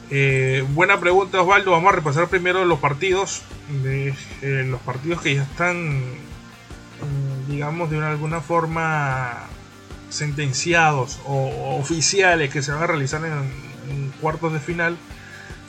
Eh, 0.09 0.65
buena 0.69 0.99
pregunta 0.99 1.39
Osvaldo, 1.39 1.69
vamos 1.69 1.93
a 1.93 1.95
repasar 1.97 2.29
primero 2.29 2.65
los 2.65 2.79
partidos, 2.79 3.43
eh, 3.85 4.15
los 4.41 4.81
partidos 4.81 5.21
que 5.21 5.35
ya 5.35 5.43
están, 5.43 5.99
mm, 5.99 7.51
digamos, 7.51 7.91
de 7.91 8.03
alguna 8.03 8.41
forma 8.41 9.52
sentenciados 10.13 11.19
o 11.25 11.77
oficiales 11.79 12.51
que 12.51 12.61
se 12.61 12.71
van 12.71 12.83
a 12.83 12.87
realizar 12.87 13.21
en, 13.25 14.11
cuartos 14.21 14.53
de 14.53 14.59
final. 14.59 14.97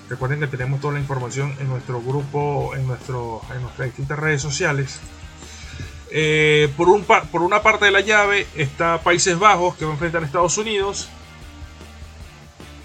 Recuerden 0.08 0.38
que 0.38 0.46
tenemos 0.46 0.80
toda 0.80 0.94
la 0.94 1.00
información 1.00 1.56
en 1.58 1.68
nuestro 1.68 2.00
grupo, 2.00 2.76
en, 2.76 2.86
nuestro, 2.86 3.40
en 3.54 3.62
nuestras 3.62 3.88
distintas 3.88 4.18
redes 4.18 4.42
sociales. 4.42 5.00
Eh, 6.10 6.70
por, 6.76 6.88
un, 6.88 7.04
por 7.04 7.42
una 7.42 7.62
parte 7.62 7.86
de 7.86 7.90
la 7.90 8.00
llave 8.00 8.46
está 8.54 9.00
Países 9.02 9.36
Bajos 9.38 9.74
que 9.74 9.84
va 9.84 9.92
a 9.92 9.94
enfrentar 9.94 10.22
a 10.22 10.26
Estados 10.26 10.58
Unidos. 10.58 11.08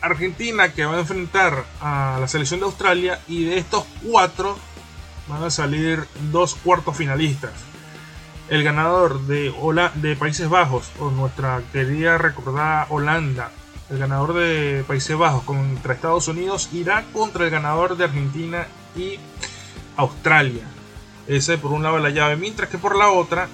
Argentina 0.02 0.72
que 0.74 0.86
va 0.86 0.96
a 0.96 1.00
enfrentar 1.02 1.66
a 1.82 2.18
la 2.20 2.28
selección 2.28 2.62
de 2.62 2.68
Australia. 2.68 3.20
Y 3.28 3.46
de 3.46 3.58
estos 3.60 3.84
cuatro 4.04 4.58
van 5.28 5.44
a 5.44 5.52
salir 5.52 6.08
dos 6.32 6.56
cuartos 6.56 6.96
finalistas 6.96 7.52
el 8.50 8.64
ganador 8.64 9.22
de, 9.28 9.54
de 9.96 10.16
Países 10.16 10.50
Bajos, 10.50 10.90
o 11.00 11.12
nuestra 11.12 11.62
querida 11.72 12.18
recordada 12.18 12.88
Holanda, 12.90 13.52
el 13.90 14.00
ganador 14.00 14.34
de 14.34 14.84
Países 14.88 15.18
Bajos 15.18 15.44
contra 15.44 15.94
Estados 15.94 16.28
Unidos, 16.28 16.70
irá 16.74 17.04
contra 17.14 17.46
el 17.46 17.52
ganador 17.52 17.98
de 17.98 18.06
Argentina 18.06 18.68
y 18.96 19.20
Australia. 19.98 20.64
Ese 21.28 21.58
por 21.58 21.72
un 21.72 21.84
lado 21.84 22.00
la 22.00 22.10
llave, 22.10 22.36
mientras 22.36 22.70
que 22.70 22.78
por 22.78 22.98
la 22.98 23.10
otra 23.10 23.48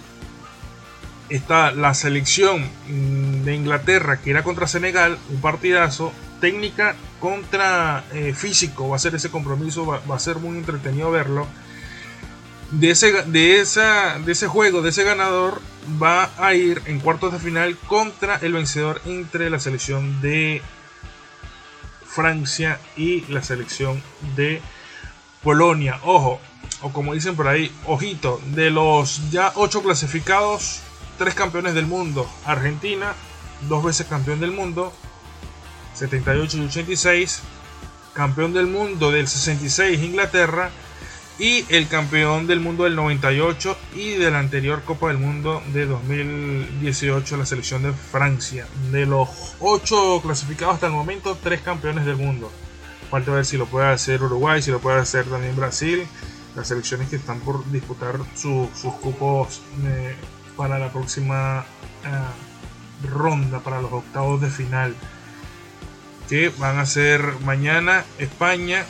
está 1.29 1.71
la 1.71 1.93
selección 1.93 2.69
de 2.87 3.55
Inglaterra 3.55 4.17
que 4.17 4.29
irá 4.29 4.43
contra 4.43 4.67
Senegal, 4.67 5.17
un 5.29 5.41
partidazo, 5.41 6.11
técnica 6.39 6.95
contra 7.19 8.03
eh, 8.13 8.33
físico 8.33 8.89
va 8.89 8.97
a 8.97 8.99
ser 8.99 9.15
ese 9.15 9.31
compromiso, 9.31 9.85
va, 9.85 10.15
a 10.15 10.19
ser 10.19 10.37
muy 10.37 10.57
entretenido 10.57 11.11
verlo. 11.11 11.47
De 12.79 12.89
ese, 12.91 13.23
de, 13.23 13.61
esa, 13.61 14.19
de 14.19 14.33
ese 14.33 14.47
juego, 14.47 14.81
de 14.81 14.89
ese 14.89 15.05
ganador, 15.05 15.61
va 16.01 16.29
a 16.37 16.53
ir 16.55 16.81
en 16.87 16.99
cuartos 16.99 17.31
de 17.31 17.39
final 17.39 17.77
contra 17.87 18.35
el 18.35 18.51
vencedor 18.51 19.01
entre 19.05 19.49
la 19.49 19.59
selección 19.59 20.19
de 20.21 20.61
Francia 22.05 22.79
y 22.97 23.21
la 23.31 23.41
selección 23.43 24.03
de 24.35 24.61
Polonia. 25.41 26.01
Ojo, 26.03 26.41
o 26.81 26.91
como 26.91 27.13
dicen 27.13 27.37
por 27.37 27.47
ahí, 27.47 27.71
ojito, 27.85 28.41
de 28.47 28.71
los 28.71 29.31
ya 29.31 29.53
ocho 29.55 29.81
clasificados, 29.81 30.81
tres 31.17 31.33
campeones 31.33 31.75
del 31.75 31.85
mundo. 31.85 32.29
Argentina, 32.45 33.13
dos 33.69 33.85
veces 33.85 34.05
campeón 34.07 34.41
del 34.41 34.51
mundo, 34.51 34.91
78 35.93 36.57
y 36.57 36.65
86, 36.65 37.39
campeón 38.13 38.53
del 38.53 38.67
mundo 38.67 39.11
del 39.11 39.29
66 39.29 40.01
Inglaterra 40.01 40.71
y 41.37 41.65
el 41.69 41.87
campeón 41.87 42.47
del 42.47 42.59
mundo 42.59 42.85
del 42.85 42.95
98 42.95 43.77
y 43.93 44.11
de 44.11 44.31
la 44.31 44.39
anterior 44.39 44.83
Copa 44.83 45.09
del 45.09 45.17
Mundo 45.17 45.61
de 45.73 45.85
2018 45.85 47.37
la 47.37 47.45
selección 47.45 47.83
de 47.83 47.91
Francia. 47.91 48.67
De 48.91 49.05
los 49.05 49.55
8 49.59 50.21
clasificados 50.21 50.75
hasta 50.75 50.87
el 50.87 50.93
momento, 50.93 51.37
3 51.41 51.61
campeones 51.61 52.05
del 52.05 52.15
mundo. 52.15 52.51
Falta 53.09 53.31
ver 53.31 53.45
si 53.45 53.57
lo 53.57 53.65
puede 53.65 53.87
hacer 53.87 54.23
Uruguay, 54.23 54.61
si 54.61 54.71
lo 54.71 54.79
puede 54.79 54.99
hacer 54.99 55.25
también 55.25 55.55
Brasil. 55.55 56.07
Las 56.55 56.69
selecciones 56.69 57.09
que 57.09 57.17
están 57.17 57.41
por 57.41 57.69
disputar 57.69 58.17
sus 58.35 58.69
cupos 59.01 59.61
eh, 59.83 60.15
para 60.55 60.79
la 60.79 60.89
próxima 60.89 61.65
eh, 62.05 63.07
ronda, 63.09 63.59
para 63.59 63.81
los 63.81 63.91
octavos 63.91 64.39
de 64.39 64.49
final. 64.49 64.95
Que 66.29 66.49
van 66.57 66.79
a 66.79 66.85
ser 66.85 67.21
mañana 67.43 68.05
España, 68.17 68.85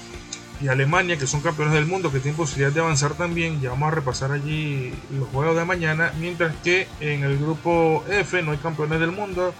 y 0.62 0.68
Alemania, 0.68 1.18
que 1.18 1.28
son 1.28 1.42
campeones 1.42 1.74
del 1.74 1.86
mundo, 1.86 2.12
que 2.12 2.20
tienen 2.20 2.38
posibilidad 2.38 2.72
de 2.72 2.80
avanzar 2.80 3.14
también. 3.14 3.62
Ya 3.62 3.70
vamos 3.70 3.88
a 3.88 3.96
repasar 3.96 4.32
allí 4.32 4.94
los 5.12 5.28
juegos 5.30 5.56
de 5.56 5.66
mañana. 5.66 6.14
Mientras 6.20 6.56
que 6.58 6.88
en 7.00 7.24
el 7.24 7.38
grupo 7.38 8.04
F 8.10 8.42
no 8.42 8.52
hay 8.52 8.58
campeones 8.58 9.00
del 9.00 9.12
mundo, 9.12 9.54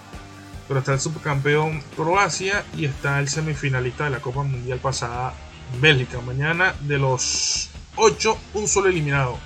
pero 0.68 0.80
está 0.80 0.94
el 0.94 1.00
subcampeón 1.00 1.82
Croacia 1.94 2.64
y 2.76 2.86
está 2.86 3.20
el 3.20 3.28
semifinalista 3.28 4.04
de 4.04 4.10
la 4.10 4.20
Copa 4.20 4.42
Mundial 4.42 4.78
pasada, 4.78 5.34
Bélgica. 5.80 6.20
Mañana 6.20 6.74
de 6.80 6.98
los 6.98 7.70
8, 7.96 8.38
un 8.54 8.68
solo 8.68 8.88
eliminado. 8.88 9.38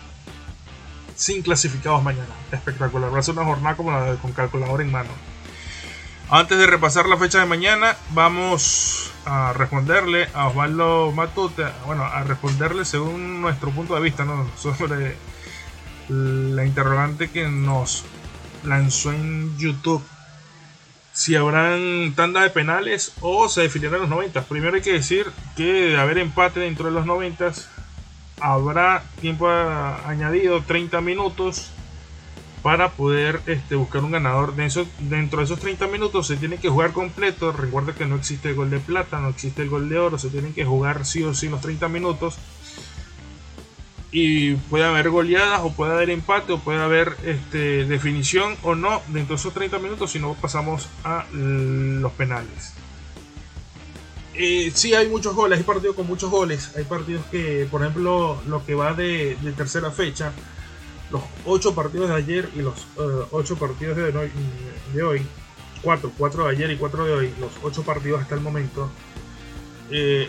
Sin 1.15 1.43
clasificados 1.43 2.03
mañana. 2.03 2.35
Espectacular. 2.53 3.13
Va 3.13 3.19
a 3.19 3.23
ser 3.23 3.35
una 3.35 3.45
jornada 3.45 3.77
como 3.77 3.91
la 3.91 4.13
de, 4.13 4.19
con 4.19 4.33
calculador 4.33 4.81
en 4.81 4.91
mano. 4.91 5.11
Antes 6.33 6.59
de 6.59 6.67
repasar 6.69 7.07
la 7.07 7.17
fecha 7.17 7.41
de 7.41 7.47
mañana, 7.47 7.97
vamos 8.11 9.11
a 9.25 9.53
responderle 9.53 10.29
a 10.33 10.47
Osvaldo 10.47 11.11
Matute, 11.11 11.65
bueno, 11.87 12.05
a 12.05 12.23
responderle 12.23 12.85
según 12.85 13.43
nuestro 13.43 13.73
punto 13.73 13.97
de 13.97 14.01
vista, 14.01 14.25
¿no? 14.25 14.49
Sobre 14.57 15.17
la 16.09 16.65
interrogante 16.65 17.31
que 17.31 17.49
nos 17.49 18.05
lanzó 18.63 19.11
en 19.13 19.59
YouTube. 19.59 20.05
Si 21.13 21.35
habrán 21.35 22.13
tanda 22.15 22.43
de 22.43 22.51
penales 22.51 23.13
o 23.21 23.49
se 23.49 23.63
definirán 23.63 24.03
los 24.03 24.09
90. 24.09 24.43
Primero 24.43 24.77
hay 24.77 24.83
que 24.83 24.93
decir 24.93 25.27
que 25.57 25.65
de 25.65 25.99
haber 25.99 26.19
empate 26.19 26.61
dentro 26.61 26.87
de 26.87 26.93
los 26.93 27.07
90 27.07 27.51
habrá 28.41 29.03
tiempo 29.21 29.49
añadido 29.49 30.63
30 30.63 31.01
minutos 31.01 31.73
para 32.63 32.91
poder 32.91 33.41
este, 33.47 33.75
buscar 33.75 34.05
un 34.05 34.11
ganador. 34.11 34.55
dentro 34.55 35.39
de 35.39 35.45
esos 35.45 35.59
30 35.59 35.87
minutos 35.89 36.27
se 36.27 36.37
tiene 36.37 36.59
que 36.59 36.69
jugar 36.69 36.93
completo. 36.93 37.53
Recuerda 37.53 37.95
que 37.95 38.07
no 38.07 38.17
existe 38.17 38.51
el 38.51 38.55
gol 38.55 38.71
de 38.71 38.81
plata, 38.81 39.21
no 39.21 39.29
existe 39.29 39.63
el 39.63 39.71
gol 39.71 39.89
de 39.89 39.99
oro. 39.99 40.19
Se 40.19 40.29
tienen 40.29 40.53
que 40.53 40.65
jugar 40.65 41.07
sí 41.07 41.23
o 41.23 41.35
sí 41.35 41.49
los 41.49 41.61
30 41.61 41.89
minutos. 41.89 42.37
Y 44.13 44.55
puede 44.55 44.85
haber 44.85 45.09
goleadas, 45.11 45.61
o 45.63 45.73
puede 45.73 45.93
haber 45.93 46.11
empate, 46.11 46.53
o 46.53 46.59
puede 46.59 46.83
haber 46.83 47.17
este, 47.25 47.85
definición 47.85 48.57
o 48.63 48.75
no 48.75 49.01
dentro 49.09 49.37
de 49.37 49.41
esos 49.41 49.55
30 49.55 49.79
minutos. 49.79 50.11
Si 50.11 50.19
no, 50.19 50.35
pasamos 50.35 50.89
a 51.05 51.25
los 51.33 52.13
penales. 52.13 52.75
Eh, 54.35 54.71
sí, 54.75 54.95
hay 54.95 55.09
muchos 55.09 55.35
goles, 55.35 55.59
hay 55.59 55.65
partidos 55.65 55.97
con 55.97 56.07
muchos 56.07 56.31
goles. 56.31 56.73
Hay 56.77 56.85
partidos 56.85 57.25
que, 57.31 57.67
por 57.71 57.81
ejemplo, 57.83 58.43
lo 58.47 58.67
que 58.67 58.75
va 58.75 58.93
de 58.93 59.37
tercera 59.57 59.91
fecha 59.91 60.33
los 61.11 61.23
ocho 61.45 61.75
partidos 61.75 62.09
de 62.09 62.15
ayer 62.15 62.51
y 62.55 62.63
los 62.63 62.87
uh, 62.97 63.27
ocho 63.33 63.57
partidos 63.57 63.97
de 63.97 64.17
hoy, 64.17 64.31
de 64.95 65.03
hoy, 65.03 65.27
cuatro, 65.83 66.13
cuatro 66.17 66.45
de 66.45 66.51
ayer 66.51 66.71
y 66.71 66.77
cuatro 66.77 67.05
de 67.05 67.13
hoy, 67.13 67.35
los 67.41 67.53
ocho 67.63 67.83
partidos 67.83 68.23
hasta 68.23 68.35
el 68.35 68.41
momento, 68.41 68.89
eh, 69.91 70.29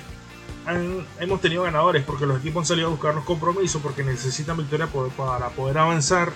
hemos 1.19 1.41
tenido 1.41 1.63
ganadores 1.63 2.03
porque 2.03 2.25
los 2.25 2.39
equipos 2.39 2.61
han 2.61 2.67
salido 2.67 2.87
a 2.87 2.91
buscar 2.91 3.15
los 3.15 3.23
compromisos 3.23 3.81
porque 3.81 4.03
necesitan 4.03 4.57
victoria 4.57 4.87
para 4.87 5.49
poder 5.49 5.77
avanzar. 5.77 6.31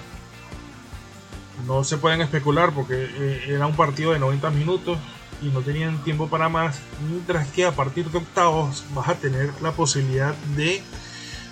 No 1.66 1.84
se 1.84 1.98
pueden 1.98 2.22
especular 2.22 2.74
porque 2.74 3.08
eh, 3.10 3.44
era 3.48 3.66
un 3.66 3.76
partido 3.76 4.12
de 4.12 4.20
90 4.20 4.50
minutos 4.52 4.98
y 5.42 5.48
no 5.48 5.62
tenían 5.62 6.04
tiempo 6.04 6.28
para 6.28 6.50
más, 6.50 6.80
mientras 7.10 7.48
que 7.50 7.66
a 7.66 7.72
partir 7.72 8.10
de 8.10 8.18
octavos 8.18 8.84
vas 8.94 9.10
a 9.10 9.16
tener 9.16 9.52
la 9.62 9.72
posibilidad 9.72 10.34
de 10.56 10.82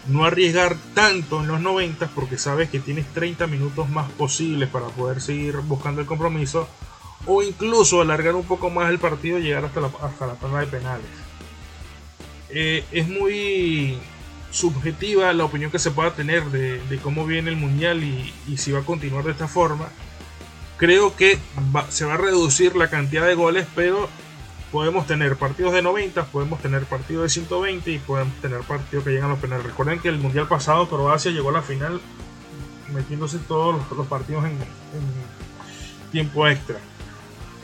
no 0.07 0.25
arriesgar 0.25 0.75
tanto 0.93 1.41
en 1.41 1.47
los 1.47 1.61
90 1.61 2.07
porque 2.09 2.37
sabes 2.37 2.69
que 2.69 2.79
tienes 2.79 3.05
30 3.13 3.47
minutos 3.47 3.89
más 3.89 4.11
posibles 4.11 4.69
para 4.69 4.87
poder 4.87 5.21
seguir 5.21 5.57
buscando 5.57 6.01
el 6.01 6.07
compromiso 6.07 6.67
o 7.25 7.41
incluso 7.41 8.01
alargar 8.01 8.35
un 8.35 8.43
poco 8.43 8.69
más 8.69 8.89
el 8.89 8.99
partido 8.99 9.39
y 9.39 9.43
llegar 9.43 9.65
hasta 9.65 9.79
la, 9.79 9.91
hasta 10.01 10.27
la 10.27 10.33
tanda 10.35 10.59
de 10.59 10.67
penales. 10.67 11.05
Eh, 12.49 12.83
es 12.91 13.07
muy 13.07 13.97
subjetiva 14.51 15.33
la 15.33 15.45
opinión 15.45 15.71
que 15.71 15.79
se 15.79 15.89
pueda 15.89 16.13
tener 16.13 16.43
de, 16.45 16.99
cómo 17.01 17.25
viene 17.25 17.49
el 17.49 17.55
mundial 17.55 18.03
y, 18.03 18.57
si 18.57 18.71
va 18.71 18.79
a 18.79 18.83
continuar 18.83 19.23
de 19.23 19.31
esta 19.31 19.47
forma. 19.47 19.89
Creo 20.77 21.15
que 21.15 21.39
se 21.89 22.05
va 22.05 22.13
a 22.13 22.17
reducir 22.17 22.75
la 22.75 22.89
cantidad 22.89 23.25
de 23.25 23.35
goles, 23.35 23.65
pero 23.75 24.09
podemos 24.73 25.05
tener 25.05 25.35
partidos 25.35 25.71
de 25.71 25.83
90, 25.83 26.25
podemos 26.25 26.59
tener 26.59 26.83
partidos 26.85 27.21
de 27.21 27.29
120 27.29 27.91
y 27.91 27.99
podemos 27.99 28.33
tener 28.41 28.61
partidos 28.61 29.03
que 29.03 29.11
llegan 29.11 29.27
a 29.27 29.33
los 29.33 29.39
penales. 29.39 29.67
Recuerden 29.67 29.99
que 29.99 30.09
el 30.09 30.17
mundial 30.17 30.47
pasado 30.47 30.89
Croacia 30.89 31.29
llegó 31.29 31.49
a 31.49 31.53
la 31.53 31.61
final 31.61 32.01
metiéndose 32.91 33.37
todos 33.37 33.79
los, 33.95 34.07
partidos 34.07 34.45
en, 34.45 34.57
tiempo 36.11 36.47
extra. 36.47 36.77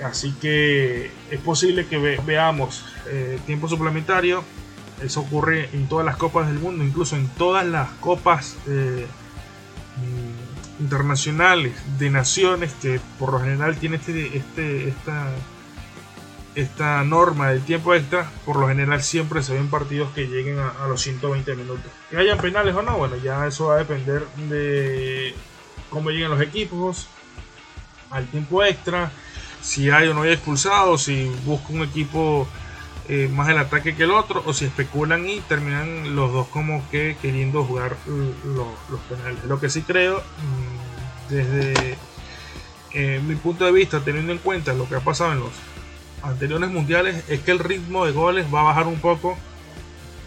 Así 0.03 0.33
que 0.39 1.11
es 1.31 1.39
posible 1.39 1.87
que 1.87 1.97
veamos 1.97 2.85
eh, 3.07 3.39
tiempo 3.47 3.67
suplementario. 3.67 4.43
Eso 5.01 5.21
ocurre 5.21 5.67
en 5.73 5.89
todas 5.89 6.05
las 6.05 6.15
copas 6.15 6.45
del 6.45 6.59
mundo, 6.59 6.83
incluso 6.83 7.15
en 7.15 7.27
todas 7.29 7.65
las 7.65 7.89
copas 7.93 8.55
eh, 8.67 9.07
internacionales 10.79 11.73
de 11.97 12.11
naciones 12.11 12.71
que 12.79 13.01
por 13.17 13.33
lo 13.33 13.39
general 13.39 13.77
tiene 13.77 13.95
este, 13.95 14.37
este, 14.37 14.89
esta 14.89 15.31
esta 16.61 17.03
norma 17.03 17.49
del 17.49 17.61
tiempo 17.61 17.93
extra, 17.93 18.29
por 18.45 18.57
lo 18.57 18.67
general 18.67 19.01
siempre 19.01 19.43
se 19.43 19.53
ven 19.53 19.69
partidos 19.69 20.11
que 20.13 20.27
lleguen 20.27 20.59
a, 20.59 20.87
los 20.87 21.01
120 21.01 21.55
minutos. 21.55 21.91
Que 22.09 22.17
hayan 22.17 22.37
penales 22.37 22.75
o 22.75 22.81
no, 22.81 22.97
bueno, 22.97 23.15
ya 23.17 23.45
eso 23.47 23.67
va 23.67 23.75
a 23.75 23.77
depender 23.79 24.25
de 24.49 25.33
cómo 25.89 26.09
lleguen 26.09 26.29
los 26.29 26.41
equipos 26.41 27.07
al 28.11 28.27
tiempo 28.27 28.63
extra, 28.63 29.11
si 29.61 29.89
hay 29.89 30.07
o 30.07 30.13
no 30.13 30.23
hay 30.23 30.31
expulsados, 30.31 31.03
si 31.03 31.29
busca 31.45 31.73
un 31.73 31.83
equipo 31.83 32.47
eh, 33.07 33.27
más 33.31 33.49
el 33.49 33.57
ataque 33.57 33.95
que 33.95 34.03
el 34.03 34.11
otro, 34.11 34.43
o 34.45 34.53
si 34.53 34.65
especulan 34.65 35.27
y 35.27 35.41
terminan 35.41 36.15
los 36.15 36.31
dos 36.31 36.47
como 36.47 36.87
que 36.89 37.17
queriendo 37.21 37.63
jugar 37.63 37.97
los, 38.07 38.99
penales. 39.09 39.43
Lo 39.45 39.59
que 39.59 39.69
sí 39.69 39.81
creo, 39.83 40.19
mm, 40.19 41.33
desde 41.33 41.97
eh, 42.93 43.21
mi 43.23 43.35
punto 43.35 43.65
de 43.65 43.71
vista, 43.71 43.99
teniendo 43.99 44.31
en 44.31 44.39
cuenta 44.39 44.73
lo 44.73 44.87
que 44.87 44.95
ha 44.95 44.99
pasado 44.99 45.33
en 45.33 45.39
los 45.39 45.51
anteriores 46.23 46.69
mundiales 46.69 47.23
es 47.29 47.39
que 47.41 47.51
el 47.51 47.59
ritmo 47.59 48.05
de 48.05 48.11
goles 48.11 48.45
va 48.53 48.61
a 48.61 48.63
bajar 48.65 48.87
un 48.87 48.99
poco 48.99 49.37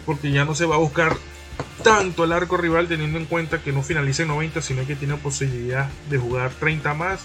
porque 0.05 0.31
ya 0.31 0.45
no 0.45 0.55
se 0.55 0.65
va 0.65 0.75
a 0.75 0.79
buscar 0.79 1.15
tanto 1.83 2.23
el 2.23 2.31
arco 2.31 2.57
rival 2.57 2.87
teniendo 2.87 3.17
en 3.17 3.25
cuenta 3.25 3.61
que 3.61 3.71
no 3.71 3.83
finalice 3.83 4.23
en 4.23 4.29
90 4.29 4.61
sino 4.61 4.85
que 4.85 4.95
tiene 4.95 5.15
posibilidad 5.17 5.89
de 6.09 6.17
jugar 6.17 6.51
30 6.51 6.93
más 6.93 7.21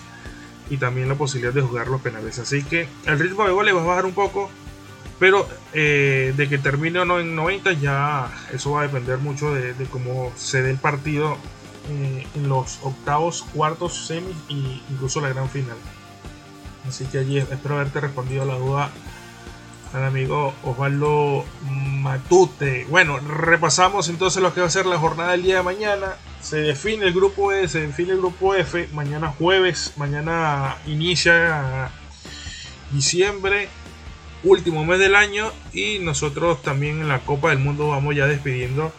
y 0.71 0.77
también 0.77 1.09
la 1.09 1.15
posibilidad 1.15 1.55
de 1.55 1.63
jugar 1.63 1.89
los 1.89 2.01
penales 2.01 2.39
así 2.39 2.63
que 2.63 2.89
el 3.07 3.19
ritmo 3.19 3.45
de 3.45 3.53
goles 3.53 3.75
va 3.75 3.83
a 3.83 3.87
bajar 3.87 4.07
un 4.07 4.13
poco 4.13 4.51
pero 5.19 5.49
eh, 5.73 6.33
de 6.37 6.49
que 6.49 6.59
termine 6.59 7.01
o 7.01 7.05
no 7.05 7.19
en 7.19 7.35
90 7.35 7.73
ya 7.75 8.31
eso 8.53 8.73
va 8.73 8.81
a 8.81 8.83
depender 8.85 9.19
mucho 9.19 9.53
de, 9.53 9.75
cómo 9.91 10.33
se 10.37 10.63
dé 10.63 10.71
el 10.71 10.79
partido 10.79 11.37
eh, 11.91 12.27
en 12.35 12.49
los 12.49 12.79
octavos, 12.83 13.43
cuartos, 13.55 14.07
semis 14.07 14.37
e 14.49 14.81
incluso 14.91 15.21
la 15.21 15.31
gran 15.31 15.49
final. 15.49 15.77
Así 16.87 17.05
que 17.07 17.19
allí 17.19 17.39
espero 17.39 17.77
haberte 17.77 18.01
respondido 18.01 18.45
la 18.45 18.55
duda 18.55 18.91
al 19.93 20.05
amigo 20.05 20.55
Osvaldo 20.65 21.45
Matute. 21.71 22.87
Bueno, 22.91 23.19
repasamos 23.19 24.09
entonces 24.09 24.43
lo 24.43 24.53
que 24.53 24.61
va 24.61 24.67
a 24.67 24.71
ser 24.71 24.87
la 24.87 24.99
jornada 24.99 25.33
del 25.33 25.43
día 25.43 25.57
de 25.57 25.63
mañana. 25.63 26.17
Se 26.41 26.59
define 26.59 27.07
el 27.07 27.15
grupo 27.15 27.53
E, 27.53 27.69
se 27.69 27.81
define 27.81 28.13
el 28.13 28.19
grupo 28.19 28.55
F. 28.55 28.89
Mañana 28.93 29.29
jueves, 29.29 29.95
mañana 29.97 30.77
inicia 30.87 31.91
diciembre. 32.93 33.69
último 34.45 34.85
mes 34.85 35.01
del 35.01 35.17
año 35.17 35.51
y 35.73 35.99
nosotros 35.99 36.63
también 36.63 37.01
en 37.01 37.09
la 37.09 37.19
Copa 37.21 37.51
del 37.51 37.59
Mundo 37.59 37.89
vamos 37.89 38.15
ya 38.15 38.27
despidiendo 38.27 38.93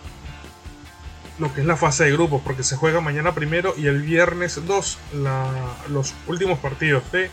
lo 1.39 1.53
que 1.53 1.61
es 1.61 1.67
la 1.67 1.77
fase 1.77 2.03
de 2.03 2.11
grupos 2.11 2.41
porque 2.43 2.63
se 2.63 2.75
juega 2.75 2.99
mañana 2.99 3.33
primero 3.33 3.73
y 3.77 3.87
el 3.87 4.01
viernes 4.01 4.59
2 4.67 4.97
los 5.89 6.13
últimos 6.27 6.59
partidos 6.59 7.09
de 7.13 7.31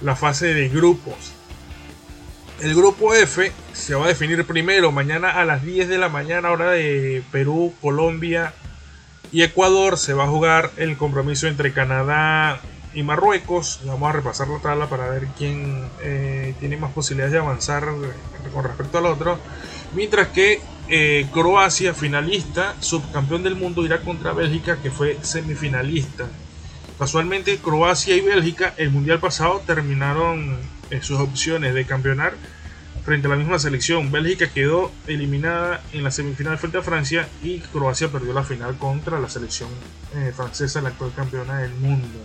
la 0.00 0.16
fase 0.16 0.54
de 0.54 0.68
grupos. 0.68 1.32
El 2.60 2.74
grupo 2.74 3.14
F 3.14 3.52
se 3.72 3.94
va 3.94 4.04
a 4.04 4.08
definir 4.08 4.44
primero 4.46 4.92
mañana 4.92 5.30
a 5.30 5.44
las 5.44 5.62
10 5.62 5.88
de 5.88 5.98
la 5.98 6.08
mañana 6.08 6.50
hora 6.50 6.70
de 6.70 7.22
Perú, 7.32 7.74
Colombia 7.80 8.54
y 9.32 9.42
Ecuador. 9.42 9.98
Se 9.98 10.14
va 10.14 10.24
a 10.24 10.28
jugar 10.28 10.70
el 10.76 10.96
compromiso 10.96 11.48
entre 11.48 11.72
Canadá 11.72 12.60
y 12.94 13.02
Marruecos. 13.02 13.80
Vamos 13.84 14.08
a 14.08 14.12
repasar 14.12 14.48
la 14.48 14.60
tabla 14.60 14.86
para 14.88 15.10
ver 15.10 15.26
quién 15.36 15.88
eh, 16.02 16.54
tiene 16.60 16.76
más 16.76 16.92
posibilidades 16.92 17.32
de 17.32 17.38
avanzar 17.40 17.88
con 18.52 18.64
respecto 18.64 18.98
al 18.98 19.06
otro. 19.06 19.38
Mientras 19.94 20.28
que 20.28 20.60
eh, 20.88 21.26
Croacia, 21.32 21.92
finalista, 21.92 22.76
subcampeón 22.80 23.42
del 23.42 23.56
mundo, 23.56 23.84
irá 23.84 24.00
contra 24.00 24.32
Bélgica, 24.32 24.78
que 24.82 24.90
fue 24.90 25.18
semifinalista. 25.22 26.26
Casualmente, 26.98 27.58
Croacia 27.58 28.16
y 28.16 28.20
Bélgica, 28.20 28.72
el 28.76 28.90
mundial 28.90 29.18
pasado, 29.18 29.62
terminaron 29.66 30.56
en 30.90 31.02
sus 31.02 31.18
opciones 31.18 31.74
de 31.74 31.84
campeonar 31.86 32.34
frente 33.04 33.26
a 33.26 33.30
la 33.30 33.36
misma 33.36 33.58
selección. 33.58 34.12
Bélgica 34.12 34.48
quedó 34.48 34.92
eliminada 35.06 35.82
en 35.92 36.04
la 36.04 36.10
semifinal 36.10 36.56
frente 36.58 36.78
a 36.78 36.82
Francia 36.82 37.28
y 37.42 37.58
Croacia 37.58 38.08
perdió 38.08 38.32
la 38.32 38.44
final 38.44 38.76
contra 38.78 39.18
la 39.18 39.28
selección 39.28 39.68
eh, 40.14 40.32
francesa, 40.34 40.80
la 40.80 40.90
actual 40.90 41.12
campeona 41.14 41.58
del 41.58 41.74
mundo. 41.74 42.18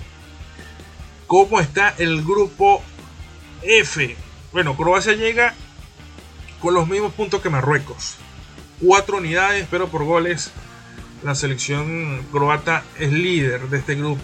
¿Cómo 1.27 1.60
está 1.60 1.89
el 1.97 2.23
grupo 2.23 2.82
F? 3.63 4.15
Bueno, 4.51 4.77
Croacia 4.77 5.13
llega 5.13 5.53
con 6.62 6.73
los 6.73 6.88
mismos 6.88 7.13
puntos 7.13 7.41
que 7.41 7.49
Marruecos. 7.49 8.15
Cuatro 8.82 9.17
unidades, 9.17 9.67
pero 9.69 9.89
por 9.89 10.03
goles. 10.03 10.51
La 11.21 11.36
selección 11.36 12.25
croata 12.32 12.84
es 12.97 13.12
líder 13.12 13.67
de 13.67 13.79
este 13.79 13.95
grupo. 13.95 14.23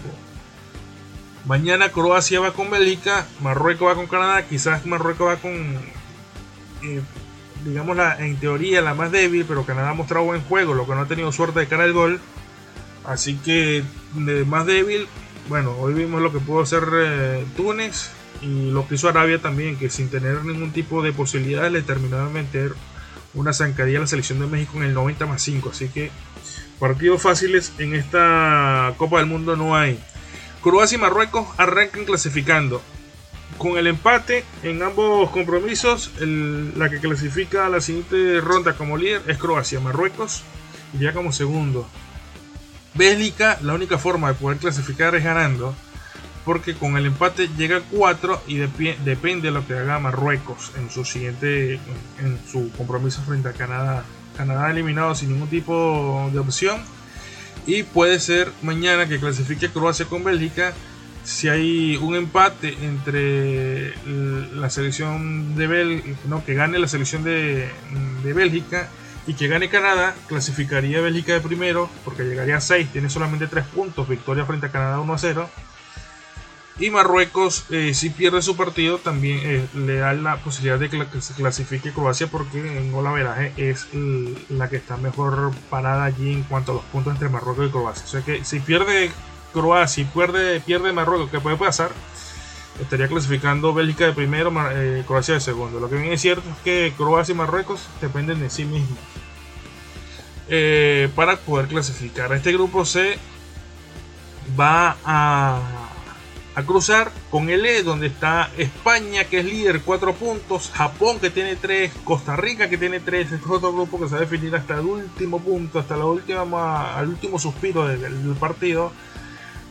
Mañana 1.46 1.90
Croacia 1.90 2.40
va 2.40 2.52
con 2.52 2.70
Bélgica, 2.70 3.26
Marruecos 3.40 3.88
va 3.88 3.94
con 3.94 4.06
Canadá, 4.06 4.46
quizás 4.46 4.84
Marruecos 4.84 5.28
va 5.28 5.36
con, 5.36 5.52
eh, 6.82 7.00
digamos, 7.64 7.96
la, 7.96 8.18
en 8.18 8.36
teoría 8.36 8.82
la 8.82 8.94
más 8.94 9.12
débil, 9.12 9.44
pero 9.46 9.64
Canadá 9.64 9.90
ha 9.90 9.94
mostrado 9.94 10.24
buen 10.24 10.42
juego, 10.42 10.74
lo 10.74 10.86
que 10.86 10.94
no 10.94 11.02
ha 11.02 11.06
tenido 11.06 11.30
suerte 11.32 11.60
de 11.60 11.68
cara 11.68 11.84
al 11.84 11.92
gol. 11.92 12.20
Así 13.04 13.36
que 13.36 13.84
de 14.14 14.44
más 14.44 14.66
débil 14.66 15.08
bueno, 15.48 15.76
hoy 15.78 15.94
vimos 15.94 16.20
lo 16.20 16.32
que 16.32 16.40
pudo 16.40 16.62
hacer 16.62 16.82
eh, 16.92 17.44
Túnez 17.56 18.10
y 18.42 18.70
lo 18.70 18.86
que 18.86 18.96
hizo 18.96 19.08
Arabia 19.08 19.40
también, 19.40 19.76
que 19.76 19.90
sin 19.90 20.10
tener 20.10 20.44
ningún 20.44 20.72
tipo 20.72 21.02
de 21.02 21.12
posibilidad 21.12 21.70
le 21.70 21.82
terminó 21.82 22.26
de 22.26 22.32
meter 22.32 22.72
una 23.32 23.52
zancadilla 23.52 23.98
a 23.98 24.00
la 24.02 24.06
selección 24.08 24.40
de 24.40 24.46
México 24.46 24.78
en 24.78 24.84
el 24.84 24.94
90 24.94 25.26
más 25.26 25.42
5. 25.42 25.70
Así 25.70 25.88
que 25.88 26.10
partidos 26.80 27.22
fáciles 27.22 27.72
en 27.78 27.94
esta 27.94 28.92
Copa 28.96 29.18
del 29.18 29.26
Mundo 29.26 29.56
no 29.56 29.76
hay. 29.76 30.00
Croacia 30.66 30.96
y 30.96 31.00
Marruecos 31.00 31.46
arrancan 31.58 32.04
clasificando. 32.04 32.82
Con 33.56 33.78
el 33.78 33.86
empate 33.86 34.44
en 34.64 34.82
ambos 34.82 35.30
compromisos, 35.30 36.10
la 36.18 36.90
que 36.90 36.98
clasifica 36.98 37.66
a 37.66 37.68
la 37.68 37.80
siguiente 37.80 38.40
ronda 38.40 38.72
como 38.72 38.96
líder 38.96 39.22
es 39.28 39.38
Croacia. 39.38 39.78
Marruecos 39.78 40.42
iría 40.92 41.12
como 41.12 41.30
segundo. 41.30 41.86
Bélgica, 42.94 43.60
la 43.62 43.74
única 43.74 43.96
forma 43.96 44.26
de 44.26 44.34
poder 44.34 44.58
clasificar 44.58 45.14
es 45.14 45.22
ganando, 45.22 45.72
porque 46.44 46.74
con 46.74 46.96
el 46.96 47.06
empate 47.06 47.48
llega 47.56 47.76
a 47.76 47.82
4 47.82 48.42
y 48.48 48.56
depende 48.56 49.42
de 49.42 49.50
lo 49.52 49.64
que 49.64 49.74
haga 49.74 50.00
Marruecos 50.00 50.72
en 50.76 50.90
su 50.90 51.04
siguiente 51.04 51.74
en 52.18 52.40
su 52.50 52.72
compromiso 52.72 53.22
frente 53.22 53.50
a 53.50 53.52
Canadá. 53.52 54.04
Canadá 54.36 54.72
eliminado 54.72 55.14
sin 55.14 55.28
ningún 55.32 55.48
tipo 55.48 56.28
de 56.32 56.40
opción 56.40 56.82
y 57.66 57.82
puede 57.82 58.20
ser 58.20 58.52
mañana 58.62 59.08
que 59.08 59.18
clasifique 59.18 59.68
Croacia 59.68 60.06
con 60.06 60.24
Bélgica 60.24 60.74
si 61.26 61.48
hay 61.48 61.96
un 61.96 62.14
empate 62.14 62.76
entre 62.82 63.92
la 64.54 64.70
selección 64.70 65.56
de 65.56 65.66
Bélgica, 65.66 66.16
no, 66.28 66.44
que 66.44 66.54
gane 66.54 66.78
la 66.78 66.86
selección 66.86 67.24
de, 67.24 67.68
de 68.22 68.32
Bélgica 68.32 68.88
y 69.26 69.34
que 69.34 69.48
gane 69.48 69.68
Canadá, 69.68 70.14
clasificaría 70.28 71.00
Bélgica 71.00 71.32
de 71.32 71.40
primero, 71.40 71.90
porque 72.04 72.22
llegaría 72.22 72.58
a 72.58 72.60
6, 72.60 72.90
tiene 72.92 73.10
solamente 73.10 73.48
3 73.48 73.66
puntos, 73.66 74.08
victoria 74.08 74.46
frente 74.46 74.66
a 74.66 74.70
Canadá 74.70 75.00
1 75.00 75.12
a 75.12 75.18
0. 75.18 75.50
Y 76.78 76.90
Marruecos, 76.90 77.64
eh, 77.70 77.94
si 77.94 78.10
pierde 78.10 78.42
su 78.42 78.54
partido, 78.54 78.98
también 78.98 79.40
eh, 79.42 79.66
le 79.74 79.96
da 79.96 80.12
la 80.12 80.36
posibilidad 80.36 80.78
de 80.78 80.90
que, 80.90 81.20
se 81.22 81.32
clasifique 81.32 81.90
Croacia, 81.90 82.26
porque 82.26 82.58
en 82.58 82.92
golaveraje 82.92 83.54
es 83.56 83.86
la 84.50 84.68
que 84.68 84.76
está 84.76 84.98
mejor 84.98 85.52
parada 85.70 86.04
allí 86.04 86.34
en 86.34 86.42
cuanto 86.42 86.72
a 86.72 86.74
los 86.74 86.84
puntos 86.84 87.14
entre 87.14 87.30
Marruecos 87.30 87.68
y 87.68 87.70
Croacia. 87.70 88.04
O 88.04 88.08
sea 88.08 88.20
que 88.20 88.44
si 88.44 88.60
pierde 88.60 89.10
Croacia 89.54 90.02
y 90.02 90.06
pierde, 90.06 90.60
pierde 90.60 90.92
Marruecos, 90.92 91.30
¿qué 91.30 91.40
puede 91.40 91.56
pasar? 91.56 91.90
estaría 92.78 93.08
clasificando 93.08 93.72
Bélgica 93.72 94.04
de 94.04 94.12
primero, 94.12 94.52
eh, 94.70 95.02
Croacia 95.06 95.32
de 95.32 95.40
segundo. 95.40 95.80
Lo 95.80 95.88
que 95.88 95.96
bien 95.96 96.12
es 96.12 96.20
cierto 96.20 96.46
es 96.46 96.58
que 96.62 96.92
Croacia 96.94 97.32
y 97.32 97.36
Marruecos 97.36 97.88
dependen 98.02 98.38
de 98.38 98.50
sí 98.50 98.66
mismos 98.66 98.98
para 101.14 101.38
poder 101.38 101.68
clasificar. 101.68 102.30
Este 102.34 102.52
grupo 102.52 102.84
C 102.84 103.18
va 104.60 104.96
a, 105.04 105.85
a, 106.56 106.62
cruzar 106.62 107.12
con 107.30 107.50
el 107.50 107.64
E, 107.64 107.82
donde 107.82 108.06
está 108.06 108.50
España, 108.56 109.24
que 109.24 109.40
es 109.40 109.44
líder, 109.44 109.82
4 109.82 110.14
puntos, 110.14 110.70
Japón, 110.72 111.20
que 111.20 111.30
tiene 111.30 111.56
3, 111.56 111.92
Costa 112.04 112.34
Rica, 112.34 112.68
que 112.68 112.78
tiene 112.78 113.00
3. 113.00 113.32
Este 113.32 113.36
es 113.36 113.50
otro 113.50 113.72
grupo 113.72 114.00
que 114.00 114.06
se 114.06 114.12
va 114.12 114.18
a 114.18 114.20
definir 114.24 114.54
hasta 114.56 114.74
el 114.74 114.86
último 114.86 115.40
punto, 115.40 115.78
hasta 115.78 115.96
la 115.96 116.06
última, 116.06 116.96
al 116.96 117.08
último 117.08 117.38
suspiro 117.38 117.86
del, 117.86 118.34
partido. 118.40 118.92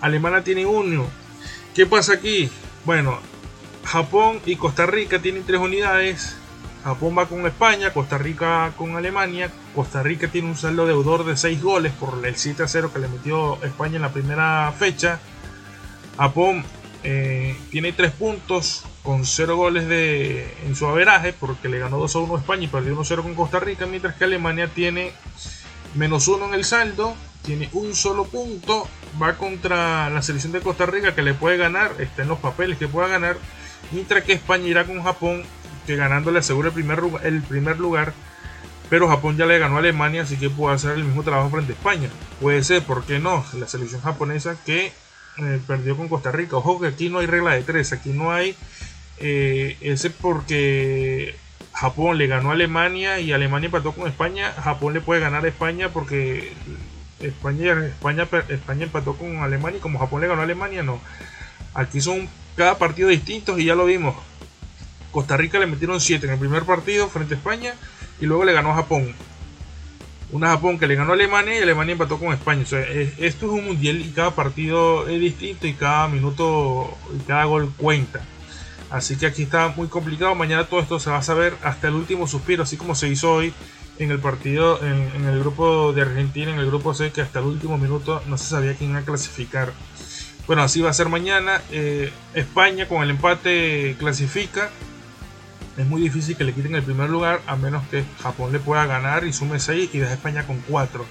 Alemania 0.02 0.44
tiene 0.44 0.66
1. 0.66 1.06
¿Qué 1.74 1.86
pasa 1.86 2.14
aquí? 2.14 2.50
Bueno, 2.86 3.20
Japón 3.84 4.40
y 4.46 4.56
Costa 4.56 4.86
Rica 4.86 5.20
tienen 5.20 5.44
tres 5.44 5.60
unidades. 5.60 6.38
Japón 6.84 7.16
va 7.18 7.26
con 7.26 7.46
España, 7.48 7.92
Costa 7.92 8.20
Rica 8.20 8.72
con 8.78 8.96
Alemania. 8.96 9.50
Costa 9.74 10.04
Rica 10.04 10.28
tiene 10.28 10.50
un 10.50 10.56
saldo 10.56 10.86
deudor 10.86 11.26
de 11.26 11.36
6 11.36 11.62
goles 11.62 11.92
por 11.94 12.24
el 12.24 12.36
7 12.36 12.62
a 12.62 12.68
0 12.68 12.92
que 12.94 13.00
le 13.00 13.08
metió 13.08 13.62
España 13.64 13.96
en 13.96 14.04
la 14.04 14.14
primera 14.14 14.72
fecha. 14.78 15.20
Japón 16.18 16.64
eh, 17.04 17.56
tiene 17.72 17.92
3 17.92 18.12
puntos 18.12 18.84
con 19.04 19.26
0 19.26 19.56
goles 19.56 19.88
de, 19.88 20.52
en 20.66 20.76
su 20.76 20.86
averaje 20.88 21.34
porque 21.34 21.70
le 21.70 21.80
ganó 21.80 21.98
2 21.98 22.16
a 22.16 22.20
1 22.20 22.36
a 22.36 22.40
España 22.40 22.64
y 22.64 22.68
perdió 22.68 22.94
1 22.94 23.02
a 23.02 23.06
0 23.06 23.24
con 23.24 23.36
Costa 23.36 23.60
Rica. 23.60 23.86
Mientras 23.86 24.16
que 24.16 24.24
Alemania 24.24 24.68
tiene 24.68 25.12
menos 25.94 26.28
1 26.28 26.46
en 26.48 26.54
el 26.54 26.64
saldo 26.64 27.16
tiene 27.46 27.70
un 27.74 27.96
solo 27.96 28.26
punto, 28.26 28.88
va 29.22 29.38
contra 29.38 30.10
la 30.10 30.22
selección 30.22 30.52
de 30.52 30.62
Costa 30.62 30.86
Rica 30.86 31.16
que 31.16 31.22
le 31.22 31.34
puede 31.34 31.58
ganar, 31.58 31.92
está 32.00 32.24
en 32.24 32.30
los 32.30 32.40
papeles 32.40 32.78
que 32.78 32.88
pueda 32.88 33.08
ganar, 33.08 33.38
mientras 33.92 34.24
que 34.24 34.34
España 34.34 34.68
irá 34.68 34.86
con 34.86 35.04
Japón, 35.04 35.44
que 35.86 35.96
ganando 35.96 36.32
le 36.32 36.40
asegura 36.40 36.70
el 36.70 36.74
primer, 36.74 37.00
el 37.24 37.42
primer 37.44 37.80
lugar, 37.80 38.14
pero 38.90 39.08
Japón 39.08 39.38
ya 39.38 39.46
le 39.46 39.60
ganó 39.60 39.76
a 39.76 39.80
Alemania, 39.80 40.24
así 40.24 40.38
que 40.38 40.50
puede 40.50 40.76
hacer 40.76 40.92
el 40.92 41.04
mismo 41.04 41.24
trabajo 41.24 41.50
frente 41.50 41.74
a 41.74 41.76
España. 41.76 42.10
Puede 42.42 42.64
ser, 42.64 42.84
¿por 42.84 43.06
qué 43.06 43.20
no? 43.20 43.46
La 43.54 43.68
selección 43.68 44.02
japonesa 44.02 44.58
que 44.66 44.92
eh, 45.38 45.60
perdió 45.66 45.98
con 45.98 46.08
Costa 46.08 46.32
Rica. 46.32 46.58
Ojo 46.58 46.80
que 46.80 46.88
aquí 46.88 47.10
no 47.10 47.20
hay 47.20 47.28
regla 47.28 47.54
de 47.54 47.64
tres, 47.64 47.94
aquí 47.94 48.10
no 48.10 48.32
hay 48.32 48.56
eh, 49.18 49.78
ese 49.82 50.10
porque 50.10 51.36
Japón 51.74 52.18
le 52.18 52.28
ganó 52.28 52.50
a 52.50 52.54
Alemania 52.54 53.20
y 53.20 53.34
Alemania 53.34 53.68
empató 53.68 53.94
con 53.94 54.08
España. 54.08 54.54
Japón 54.54 54.94
le 54.94 55.02
puede 55.02 55.22
ganar 55.22 55.44
a 55.44 55.48
España 55.48 55.90
porque 55.90 56.54
España, 57.20 57.86
España, 57.86 58.28
España 58.50 58.84
empató 58.84 59.16
con 59.16 59.38
Alemania 59.38 59.78
y 59.78 59.82
como 59.82 60.00
Japón 60.00 60.22
le 60.22 60.28
ganó 60.28 60.42
a 60.42 60.46
Alemania, 60.46 60.84
no. 60.84 61.00
Aquí 61.74 62.00
son 62.00 62.30
cada 62.56 62.78
partido 62.78 63.10
distintos 63.10 63.60
y 63.60 63.66
ya 63.66 63.76
lo 63.76 63.86
vimos. 63.86 64.16
Costa 65.12 65.38
Rica 65.38 65.60
le 65.60 65.68
metieron 65.68 66.00
7 66.00 66.26
en 66.26 66.34
el 66.34 66.40
primer 66.40 66.64
partido 66.64 67.08
frente 67.10 67.36
a 67.36 67.38
España 67.38 67.74
y 68.20 68.26
luego 68.26 68.46
le 68.46 68.54
ganó 68.54 68.72
a 68.72 68.76
Japón. 68.76 69.14
Una 70.32 70.50
Japón 70.50 70.80
que 70.80 70.88
le 70.88 70.96
ganó 70.96 71.12
a 71.12 71.14
Alemania 71.14 71.60
y 71.60 71.62
Alemania 71.62 71.94
empató 71.94 72.18
con 72.18 72.34
España. 72.34 72.64
esto 72.64 73.18
es 73.20 73.44
un 73.44 73.66
mundial 73.66 74.02
y 74.02 74.10
cada 74.10 74.32
partido 74.32 75.08
es 75.08 75.20
distinto 75.20 75.68
y 75.68 75.74
cada 75.74 76.08
minuto 76.08 76.98
y 77.16 77.24
cada 77.24 77.46
gol 77.46 77.72
cuenta. 77.78 78.22
Así 78.90 79.18
que 79.18 79.28
aquí 79.28 79.44
está 79.44 79.70
muy 79.70 79.88
complicado. 79.88 80.36
Mañana 80.36 80.66
todo 80.66 80.80
esto 80.80 81.00
se 81.00 81.10
va 81.10 81.18
a 81.18 81.24
saber 81.24 81.56
hasta 81.64 81.88
el 81.88 81.96
último 81.96 82.28
suspiro, 82.28 82.64
así 82.64 82.78
como 82.78 82.96
se 82.96 83.08
hizo 83.08 83.34
hoy 83.34 83.54
en 84.00 84.12
el 84.12 84.20
partido, 84.20 84.80
en, 84.84 85.26
el 85.26 85.40
grupo 85.40 85.94
de 85.94 86.02
Argentina, 86.02 86.52
en 86.52 86.60
el 86.60 86.68
grupo 86.68 86.94
C, 86.94 87.12
que 87.12 87.22
hasta 87.22 87.40
el 87.40 87.46
último 87.46 87.78
minuto 87.78 88.22
no 88.28 88.38
se 88.38 88.46
sabía 88.46 88.76
quién 88.76 88.92
iba 88.92 89.00
a 89.00 89.04
clasificar. 89.04 89.74
Bueno, 90.48 90.62
así 90.62 90.82
va 90.82 90.90
a 90.90 90.94
ser 90.94 91.10
mañana. 91.10 91.62
Eh, 91.72 92.12
España 92.34 92.88
con 92.88 93.04
el 93.04 93.10
empate 93.10 93.96
clasifica. 93.98 94.70
Es 95.78 95.86
muy 95.86 96.02
difícil 96.02 96.38
que 96.38 96.44
le 96.44 96.54
quiten 96.54 96.76
el 96.76 96.84
primer 96.84 97.10
lugar, 97.10 97.42
a 97.48 97.56
menos 97.56 97.86
que 97.90 98.06
Japón 98.22 98.54
le 98.54 98.60
pueda 98.60 98.86
ganar 98.86 99.26
y 99.26 99.34
sume 99.34 99.60
6 99.60 99.90
y 99.94 100.00
deje 100.00 100.14
España 100.14 100.48
con 100.48 100.60
4. 100.68 101.06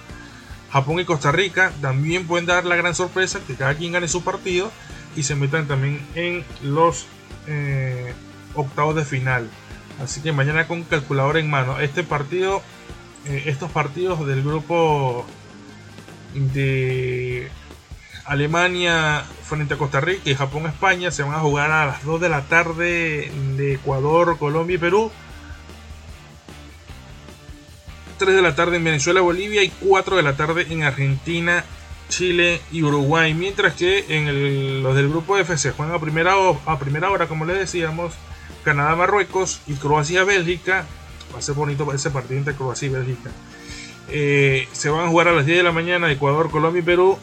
Japón 0.70 0.98
y 0.98 1.04
Costa 1.04 1.30
Rica 1.30 1.72
también 1.80 2.26
pueden 2.26 2.46
dar 2.46 2.64
la 2.64 2.74
gran 2.74 2.94
sorpresa 2.94 3.40
que 3.46 3.54
cada 3.54 3.74
quien 3.74 3.92
gane 3.92 4.08
su 4.08 4.24
partido 4.24 4.72
y 5.14 5.22
se 5.22 5.34
metan 5.34 5.68
también 5.68 6.00
en 6.14 6.44
los 6.62 7.06
eh, 7.46 8.12
octavos 8.54 8.96
de 8.96 9.04
final. 9.04 9.48
Así 10.02 10.20
que 10.20 10.32
mañana 10.32 10.66
con 10.66 10.82
calculador 10.82 11.36
en 11.36 11.48
mano. 11.48 11.78
Este 11.78 12.02
partido, 12.02 12.62
eh, 13.26 13.44
estos 13.46 13.70
partidos 13.70 14.26
del 14.26 14.42
grupo 14.42 15.26
de 16.34 17.48
Alemania 18.24 19.24
frente 19.42 19.74
a 19.74 19.78
Costa 19.78 20.00
Rica 20.00 20.22
y 20.24 20.34
Japón 20.34 20.66
España 20.66 21.10
se 21.10 21.22
van 21.22 21.34
a 21.34 21.40
jugar 21.40 21.70
a 21.70 21.86
las 21.86 22.04
2 22.04 22.20
de 22.20 22.28
la 22.28 22.42
tarde 22.42 23.30
de 23.56 23.74
Ecuador, 23.74 24.38
Colombia 24.38 24.76
y 24.76 24.78
Perú. 24.78 25.10
3 28.18 28.34
de 28.34 28.42
la 28.42 28.54
tarde 28.54 28.76
en 28.76 28.84
Venezuela, 28.84 29.20
Bolivia 29.20 29.62
y 29.62 29.68
4 29.68 30.16
de 30.16 30.22
la 30.22 30.36
tarde 30.36 30.66
en 30.70 30.84
Argentina, 30.84 31.64
Chile 32.08 32.60
y 32.72 32.82
Uruguay. 32.82 33.34
Mientras 33.34 33.74
que 33.74 34.04
en 34.08 34.82
los 34.82 34.94
del 34.96 35.08
grupo 35.08 35.36
F 35.36 35.56
se 35.58 35.72
juegan 35.72 35.94
a 35.94 36.00
primera, 36.00 36.34
a 36.66 36.78
primera 36.78 37.10
hora, 37.10 37.26
como 37.26 37.44
les 37.44 37.58
decíamos, 37.58 38.14
Canadá, 38.62 38.96
Marruecos 38.96 39.60
y 39.66 39.74
Croacia, 39.74 40.24
Bélgica. 40.24 40.86
Va 41.34 41.38
a 41.38 41.42
ser 41.42 41.54
bonito 41.54 41.92
ese 41.92 42.10
partido 42.10 42.38
entre 42.38 42.54
Croacia 42.54 42.86
y 42.86 42.90
Bélgica. 42.90 43.30
Eh, 44.08 44.68
se 44.72 44.90
van 44.90 45.06
a 45.06 45.08
jugar 45.08 45.28
a 45.28 45.32
las 45.32 45.46
10 45.46 45.58
de 45.58 45.64
la 45.64 45.72
mañana 45.72 46.10
Ecuador, 46.10 46.50
Colombia 46.50 46.80
y 46.80 46.84
Perú. 46.84 47.18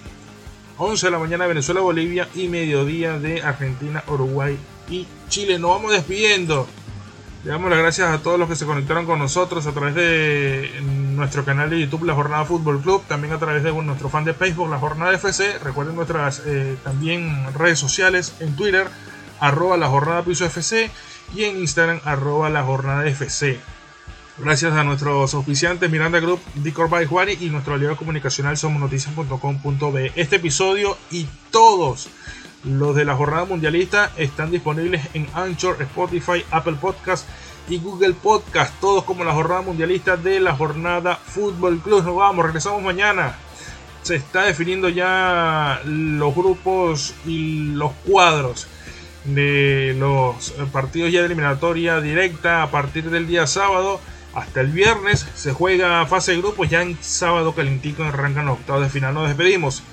11 0.83 1.05
de 1.05 1.11
la 1.11 1.19
mañana 1.19 1.45
Venezuela, 1.45 1.79
Bolivia 1.81 2.27
y 2.33 2.47
mediodía 2.47 3.19
de 3.19 3.43
Argentina, 3.43 4.03
Uruguay 4.07 4.57
y 4.89 5.05
Chile. 5.29 5.59
Nos 5.59 5.69
vamos 5.69 5.91
despidiendo. 5.91 6.67
Le 7.43 7.51
damos 7.51 7.69
las 7.69 7.77
gracias 7.77 8.09
a 8.09 8.23
todos 8.23 8.39
los 8.39 8.49
que 8.49 8.55
se 8.55 8.65
conectaron 8.65 9.05
con 9.05 9.19
nosotros 9.19 9.67
a 9.67 9.73
través 9.73 9.93
de 9.93 10.71
nuestro 10.81 11.45
canal 11.45 11.69
de 11.69 11.81
YouTube 11.81 12.05
La 12.05 12.15
Jornada 12.15 12.45
Fútbol 12.45 12.81
Club, 12.81 13.03
también 13.07 13.31
a 13.31 13.37
través 13.37 13.61
de 13.61 13.71
nuestro 13.71 14.09
fan 14.09 14.25
de 14.25 14.33
Facebook 14.33 14.71
La 14.71 14.79
Jornada 14.79 15.13
FC. 15.13 15.59
Recuerden 15.59 15.95
nuestras 15.95 16.41
eh, 16.47 16.75
también 16.83 17.53
redes 17.53 17.77
sociales 17.77 18.33
en 18.39 18.55
Twitter, 18.55 18.87
arroba 19.39 19.77
La 19.77 19.87
Jornada 19.87 20.23
Piso 20.23 20.45
FC 20.45 20.89
y 21.35 21.43
en 21.43 21.59
Instagram, 21.59 21.99
arroba 22.05 22.49
La 22.49 22.63
Jornada 22.63 23.05
FC. 23.05 23.59
Gracias 24.37 24.73
a 24.73 24.83
nuestros 24.83 25.33
auspiciantes 25.33 25.91
Miranda 25.91 26.19
Group, 26.19 26.39
Dicor 26.55 26.89
by 26.89 27.05
Juari 27.05 27.37
y 27.41 27.49
nuestro 27.49 27.73
aliado 27.75 27.97
comunicacional 27.97 28.57
somosnoticias.com.be. 28.57 30.13
Este 30.15 30.37
episodio 30.37 30.97
y 31.11 31.27
todos 31.51 32.09
los 32.63 32.95
de 32.95 33.03
la 33.03 33.15
jornada 33.15 33.43
mundialista 33.43 34.11
están 34.15 34.49
disponibles 34.49 35.01
en 35.13 35.27
Anchor, 35.33 35.81
Spotify, 35.81 36.45
Apple 36.49 36.77
Podcast 36.79 37.27
y 37.69 37.77
Google 37.79 38.13
Podcast. 38.13 38.73
Todos 38.79 39.03
como 39.03 39.25
la 39.25 39.33
jornada 39.33 39.61
mundialista 39.61 40.15
de 40.15 40.39
la 40.39 40.55
jornada 40.55 41.17
Fútbol 41.17 41.79
Club. 41.81 42.03
Nos 42.03 42.15
vamos, 42.15 42.45
regresamos 42.45 42.81
mañana. 42.81 43.35
Se 44.01 44.15
está 44.15 44.43
definiendo 44.43 44.87
ya 44.87 45.81
los 45.85 46.33
grupos 46.33 47.13
y 47.25 47.73
los 47.73 47.91
cuadros 48.07 48.65
de 49.25 49.93
los 49.99 50.51
partidos 50.71 51.11
ya 51.11 51.19
de 51.19 51.27
eliminatoria 51.27 51.99
directa 51.99 52.63
a 52.63 52.71
partir 52.71 53.11
del 53.11 53.27
día 53.27 53.45
sábado 53.45 53.99
hasta 54.33 54.61
el 54.61 54.67
viernes 54.67 55.25
se 55.35 55.51
juega 55.53 56.05
fase 56.05 56.31
de 56.31 56.37
grupos, 56.37 56.69
ya 56.69 56.81
en 56.81 56.97
sábado 57.01 57.53
calentico 57.53 58.03
arrancan 58.03 58.45
los 58.45 58.59
octavos 58.59 58.83
de 58.83 58.89
final. 58.89 59.13
Nos 59.13 59.27
despedimos. 59.27 59.83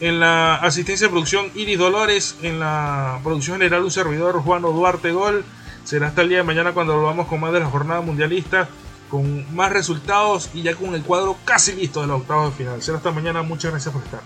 En 0.00 0.18
la 0.18 0.54
asistencia 0.54 1.06
de 1.06 1.10
producción 1.10 1.50
Iris 1.54 1.78
Dolores, 1.78 2.36
en 2.42 2.58
la 2.58 3.20
producción 3.22 3.58
general 3.58 3.82
un 3.82 3.90
servidor 3.90 4.40
Juan 4.40 4.62
Duarte 4.62 5.12
Gol. 5.12 5.44
Será 5.84 6.08
hasta 6.08 6.22
el 6.22 6.28
día 6.28 6.38
de 6.38 6.44
mañana 6.44 6.72
cuando 6.72 6.96
volvamos 6.96 7.26
con 7.26 7.40
más 7.40 7.52
de 7.52 7.60
la 7.60 7.66
jornada 7.66 8.00
mundialista, 8.00 8.68
con 9.10 9.54
más 9.54 9.72
resultados 9.72 10.50
y 10.54 10.62
ya 10.62 10.74
con 10.74 10.94
el 10.94 11.02
cuadro 11.02 11.36
casi 11.44 11.72
listo 11.72 12.00
de 12.00 12.06
los 12.06 12.20
octavos 12.20 12.50
de 12.50 12.64
final. 12.64 12.82
Será 12.82 12.98
hasta 12.98 13.10
mañana, 13.10 13.42
muchas 13.42 13.72
gracias 13.72 13.92
por 13.92 14.02
estar. 14.02 14.20